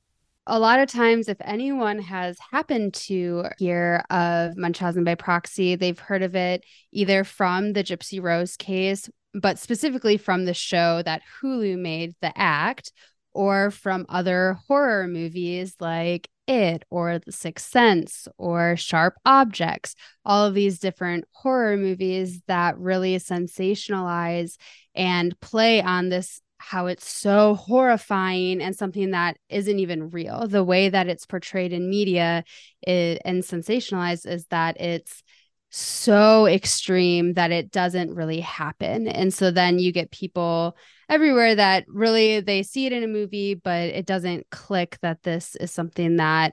A 0.46 0.58
lot 0.58 0.80
of 0.80 0.90
times, 0.90 1.28
if 1.28 1.38
anyone 1.40 2.00
has 2.00 2.36
happened 2.50 2.94
to 2.94 3.46
hear 3.58 4.04
of 4.10 4.56
Munchausen 4.56 5.04
by 5.04 5.14
proxy, 5.14 5.76
they've 5.76 5.98
heard 5.98 6.22
of 6.22 6.34
it 6.34 6.64
either 6.90 7.24
from 7.24 7.72
the 7.72 7.84
Gypsy 7.84 8.20
Rose 8.20 8.56
case, 8.56 9.08
but 9.32 9.58
specifically 9.58 10.16
from 10.16 10.44
the 10.44 10.52
show 10.52 11.00
that 11.02 11.22
Hulu 11.40 11.78
made, 11.78 12.14
The 12.20 12.36
Act, 12.36 12.92
or 13.34 13.70
from 13.70 14.06
other 14.08 14.58
horror 14.68 15.06
movies 15.06 15.76
like 15.80 16.28
it 16.46 16.84
or 16.90 17.18
The 17.18 17.32
Sixth 17.32 17.70
Sense 17.70 18.28
or 18.36 18.76
Sharp 18.76 19.14
Objects, 19.24 19.94
all 20.24 20.46
of 20.46 20.54
these 20.54 20.78
different 20.78 21.24
horror 21.32 21.76
movies 21.76 22.42
that 22.48 22.78
really 22.78 23.16
sensationalize 23.16 24.56
and 24.94 25.38
play 25.40 25.80
on 25.80 26.08
this 26.08 26.40
how 26.58 26.86
it's 26.86 27.10
so 27.10 27.56
horrifying 27.56 28.62
and 28.62 28.76
something 28.76 29.10
that 29.10 29.36
isn't 29.48 29.80
even 29.80 30.10
real. 30.10 30.46
The 30.46 30.62
way 30.62 30.88
that 30.88 31.08
it's 31.08 31.26
portrayed 31.26 31.72
in 31.72 31.90
media 31.90 32.44
and 32.86 33.42
sensationalized 33.42 34.28
is 34.28 34.46
that 34.46 34.80
it's 34.80 35.24
so 35.74 36.46
extreme 36.46 37.32
that 37.34 37.50
it 37.50 37.70
doesn't 37.70 38.14
really 38.14 38.40
happen. 38.40 39.08
And 39.08 39.32
so 39.32 39.50
then 39.50 39.78
you 39.78 39.90
get 39.90 40.10
people 40.10 40.76
everywhere 41.08 41.54
that 41.54 41.84
really 41.88 42.40
they 42.40 42.62
see 42.62 42.84
it 42.84 42.92
in 42.92 43.02
a 43.02 43.08
movie, 43.08 43.54
but 43.54 43.88
it 43.88 44.04
doesn't 44.04 44.50
click 44.50 44.98
that 45.00 45.22
this 45.22 45.56
is 45.56 45.70
something 45.70 46.16
that 46.16 46.52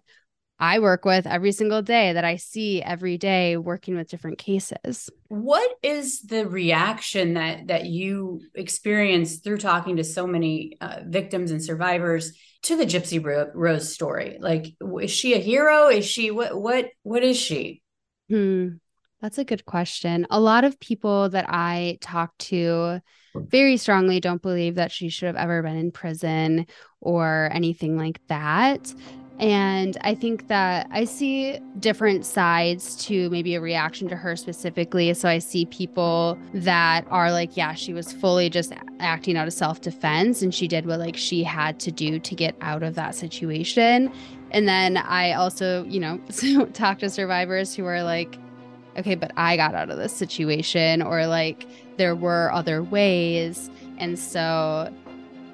I 0.58 0.80
work 0.80 1.04
with 1.04 1.28
every 1.28 1.52
single 1.52 1.82
day 1.82 2.14
that 2.14 2.24
I 2.24 2.38
see 2.38 2.82
every 2.82 3.18
day 3.18 3.58
working 3.58 3.96
with 3.96 4.10
different 4.10 4.38
cases. 4.38 5.10
What 5.28 5.70
is 5.84 6.22
the 6.22 6.48
reaction 6.48 7.34
that 7.34 7.68
that 7.68 7.86
you 7.86 8.42
experience 8.56 9.38
through 9.38 9.58
talking 9.58 9.98
to 9.98 10.04
so 10.04 10.28
many 10.28 10.78
uh, 10.80 11.02
victims 11.06 11.52
and 11.52 11.64
survivors 11.64 12.34
to 12.64 12.78
the 12.78 12.86
Gypsy 12.86 13.22
Rose 13.54 13.94
story? 13.94 14.38
Like, 14.40 14.76
is 15.02 15.12
she 15.12 15.34
a 15.34 15.40
hero? 15.40 15.88
Is 15.88 16.06
she 16.06 16.32
what? 16.32 16.60
What? 16.60 16.88
What 17.04 17.24
is 17.24 17.38
she? 17.38 17.82
Hmm. 18.30 18.68
That's 19.22 19.38
a 19.38 19.44
good 19.44 19.66
question. 19.66 20.26
A 20.30 20.40
lot 20.40 20.64
of 20.64 20.80
people 20.80 21.30
that 21.30 21.46
I 21.50 21.98
talk 22.00 22.38
to 22.38 23.02
very 23.36 23.76
strongly 23.78 24.20
don't 24.20 24.42
believe 24.42 24.76
that 24.76 24.92
she 24.92 25.10
should 25.10 25.28
have 25.28 25.36
ever 25.36 25.62
been 25.62 25.76
in 25.76 25.92
prison 25.92 26.66
or 27.02 27.50
anything 27.52 27.98
like 27.98 28.22
that. 28.28 28.94
And 29.40 29.98
I 30.02 30.16
think 30.16 30.50
that 30.50 30.88
I 30.92 31.06
see 31.06 31.60
different 31.80 32.26
sides 32.26 32.98
to 33.06 33.30
maybe 33.30 33.56
a 33.56 33.62
reaction 33.62 34.10
to 34.10 34.16
her 34.16 34.36
specifically. 34.36 35.14
So 35.14 35.30
I 35.30 35.40
see 35.40 35.66
people 35.66 36.38
that 36.54 37.06
are 37.10 37.32
like, 37.32 37.56
yeah, 37.56 37.74
she 37.74 37.94
was 37.94 38.12
fully 38.12 38.50
just 38.50 38.74
acting 39.00 39.38
out 39.38 39.48
of 39.48 39.54
self 39.54 39.80
defense 39.80 40.42
and 40.42 40.54
she 40.54 40.68
did 40.68 40.86
what 40.86 41.00
like 41.00 41.16
she 41.16 41.44
had 41.44 41.80
to 41.82 41.92
do 41.92 42.20
to 42.20 42.36
get 42.36 42.56
out 42.60 42.84
of 42.84 42.96
that 42.96 43.16
situation. 43.16 44.12
And 44.52 44.68
then 44.68 44.98
I 44.98 45.34
also, 45.34 45.86
you 45.86 46.02
know, 46.02 46.18
talk 46.74 47.00
to 47.00 47.10
survivors 47.10 47.74
who 47.74 47.86
are 47.86 48.04
like, 48.04 48.38
okay, 48.98 49.16
but 49.16 49.32
I 49.38 49.58
got 49.58 49.76
out 49.76 49.90
of 49.90 49.98
this 49.98 50.14
situation, 50.14 51.02
or 51.02 51.28
like 51.28 51.66
there 51.98 52.16
were 52.16 52.52
other 52.52 52.84
ways. 52.84 53.70
And 53.98 54.18
so 54.18 54.94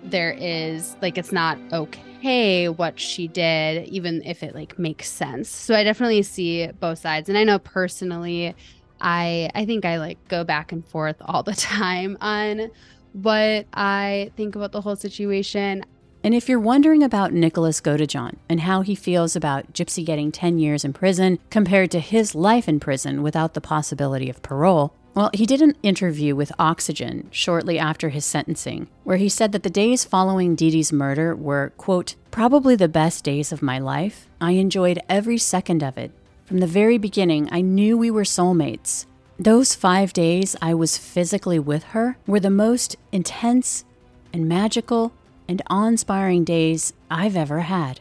there 0.03 0.31
is 0.31 0.95
like, 1.01 1.17
it's 1.17 1.31
not 1.31 1.57
okay 1.73 2.69
what 2.69 2.99
she 2.99 3.27
did, 3.27 3.87
even 3.87 4.21
if 4.23 4.43
it 4.43 4.55
like 4.55 4.77
makes 4.77 5.09
sense. 5.09 5.49
So 5.49 5.75
I 5.75 5.83
definitely 5.83 6.23
see 6.23 6.67
both 6.67 6.99
sides. 6.99 7.29
And 7.29 7.37
I 7.37 7.43
know 7.43 7.59
personally, 7.59 8.55
I 9.01 9.49
I 9.53 9.65
think 9.65 9.85
I 9.85 9.97
like 9.97 10.17
go 10.27 10.43
back 10.43 10.71
and 10.71 10.85
forth 10.85 11.17
all 11.21 11.43
the 11.43 11.53
time 11.55 12.17
on 12.21 12.71
what 13.13 13.65
I 13.73 14.31
think 14.35 14.55
about 14.55 14.71
the 14.71 14.81
whole 14.81 14.95
situation. 14.95 15.83
And 16.25 16.33
if 16.33 16.49
you're 16.49 16.59
wondering 16.59 17.03
about 17.03 17.33
Nicholas 17.33 17.79
Godejohn 17.79 18.37
and 18.49 18.61
how 18.61 18.81
he 18.81 18.95
feels 18.95 19.35
about 19.35 19.73
Gypsy 19.73 20.03
getting 20.03 20.31
10 20.31 20.57
years 20.57 20.83
in 20.83 20.91
prison 20.91 21.37
compared 21.51 21.91
to 21.91 21.99
his 21.99 22.33
life 22.33 22.67
in 22.67 22.79
prison 22.79 23.21
without 23.21 23.53
the 23.53 23.61
possibility 23.61 24.27
of 24.27 24.41
parole, 24.41 24.91
well, 25.13 25.29
he 25.35 25.45
did 25.45 25.61
an 25.61 25.75
interview 25.83 26.35
with 26.35 26.51
Oxygen 26.57 27.27
shortly 27.29 27.77
after 27.77 28.09
his 28.09 28.25
sentencing, 28.25 28.87
where 29.03 29.17
he 29.17 29.29
said 29.29 29.51
that 29.51 29.61
the 29.61 29.69
days 29.69 30.03
following 30.03 30.55
Dee 30.55 30.71
Dee's 30.71 30.91
murder 30.91 31.35
were, 31.35 31.73
quote, 31.77 32.15
probably 32.31 32.75
the 32.75 32.87
best 32.87 33.23
days 33.23 33.51
of 33.51 33.61
my 33.61 33.77
life. 33.77 34.25
I 34.41 34.53
enjoyed 34.53 35.03
every 35.07 35.37
second 35.37 35.83
of 35.83 35.95
it. 35.95 36.09
From 36.45 36.59
the 36.59 36.65
very 36.65 36.97
beginning, 36.97 37.49
I 37.51 37.61
knew 37.61 37.99
we 37.99 38.09
were 38.09 38.23
soulmates. 38.23 39.05
Those 39.37 39.75
five 39.75 40.11
days 40.11 40.55
I 40.59 40.73
was 40.73 40.97
physically 40.97 41.59
with 41.59 41.83
her 41.93 42.17
were 42.25 42.39
the 42.39 42.49
most 42.49 42.95
intense 43.11 43.85
and 44.33 44.49
magical 44.49 45.13
and 45.47 45.61
awe 45.67 45.87
inspiring 45.87 46.43
days 46.43 46.93
I've 47.09 47.35
ever 47.35 47.61
had. 47.61 47.99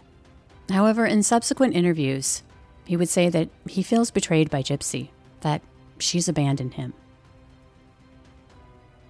However, 0.70 1.06
in 1.06 1.22
subsequent 1.22 1.74
interviews, 1.74 2.42
he 2.84 2.96
would 2.96 3.08
say 3.08 3.28
that 3.28 3.48
he 3.68 3.82
feels 3.82 4.10
betrayed 4.10 4.50
by 4.50 4.62
Gypsy, 4.62 5.08
that 5.40 5.62
she's 5.98 6.28
abandoned 6.28 6.74
him. 6.74 6.94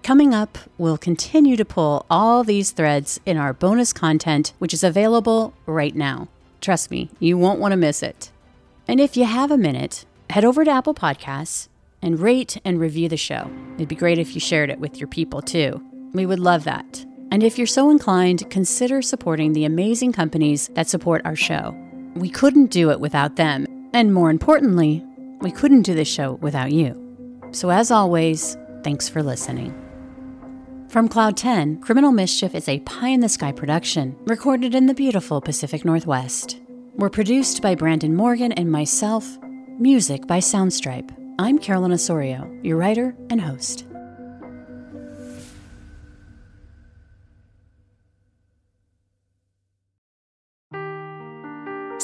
Coming 0.03 0.33
up, 0.33 0.59
we'll 0.77 0.97
continue 0.97 1.57
to 1.57 1.65
pull 1.65 2.05
all 2.09 2.43
these 2.43 2.71
threads 2.71 3.19
in 3.25 3.37
our 3.37 3.53
bonus 3.53 3.91
content, 3.91 4.53
which 4.59 4.73
is 4.73 4.83
available 4.83 5.53
right 5.65 5.95
now. 5.95 6.27
Trust 6.61 6.91
me, 6.91 7.09
you 7.19 7.37
won't 7.37 7.59
want 7.59 7.71
to 7.71 7.77
miss 7.77 8.03
it. 8.03 8.31
And 8.87 8.99
if 8.99 9.17
you 9.17 9.25
have 9.25 9.49
a 9.49 9.57
minute, 9.57 10.05
head 10.29 10.45
over 10.45 10.63
to 10.63 10.71
Apple 10.71 10.93
Podcasts 10.93 11.69
and 12.01 12.19
rate 12.19 12.57
and 12.63 12.79
review 12.79 13.09
the 13.09 13.17
show. 13.17 13.49
It'd 13.75 13.87
be 13.87 13.95
great 13.95 14.19
if 14.19 14.35
you 14.35 14.39
shared 14.39 14.69
it 14.69 14.79
with 14.79 14.99
your 14.99 15.07
people 15.07 15.41
too. 15.41 15.83
We 16.13 16.27
would 16.27 16.39
love 16.39 16.65
that. 16.65 17.03
And 17.35 17.43
if 17.43 17.57
you're 17.57 17.67
so 17.67 17.89
inclined, 17.89 18.49
consider 18.49 19.01
supporting 19.01 19.51
the 19.51 19.65
amazing 19.65 20.13
companies 20.13 20.69
that 20.69 20.87
support 20.87 21.21
our 21.25 21.35
show. 21.35 21.75
We 22.15 22.29
couldn't 22.29 22.67
do 22.67 22.91
it 22.91 23.01
without 23.01 23.35
them. 23.35 23.65
And 23.93 24.13
more 24.13 24.29
importantly, 24.29 25.03
we 25.41 25.51
couldn't 25.51 25.81
do 25.81 25.93
this 25.93 26.07
show 26.07 26.35
without 26.35 26.71
you. 26.71 26.95
So, 27.51 27.71
as 27.71 27.91
always, 27.91 28.55
thanks 28.85 29.09
for 29.09 29.21
listening. 29.21 29.75
From 30.87 31.09
Cloud 31.09 31.35
10, 31.35 31.81
Criminal 31.81 32.13
Mischief 32.13 32.55
is 32.55 32.69
a 32.69 32.79
pie 32.79 33.09
in 33.09 33.19
the 33.19 33.27
sky 33.27 33.51
production 33.51 34.15
recorded 34.23 34.73
in 34.73 34.85
the 34.85 34.93
beautiful 34.93 35.41
Pacific 35.41 35.83
Northwest. 35.83 36.61
We're 36.93 37.09
produced 37.09 37.61
by 37.61 37.75
Brandon 37.75 38.15
Morgan 38.15 38.53
and 38.53 38.71
myself, 38.71 39.27
music 39.77 40.25
by 40.25 40.39
Soundstripe. 40.39 41.13
I'm 41.37 41.59
Carolyn 41.59 41.91
Osorio, 41.91 42.49
your 42.63 42.77
writer 42.77 43.13
and 43.29 43.41
host. 43.41 43.84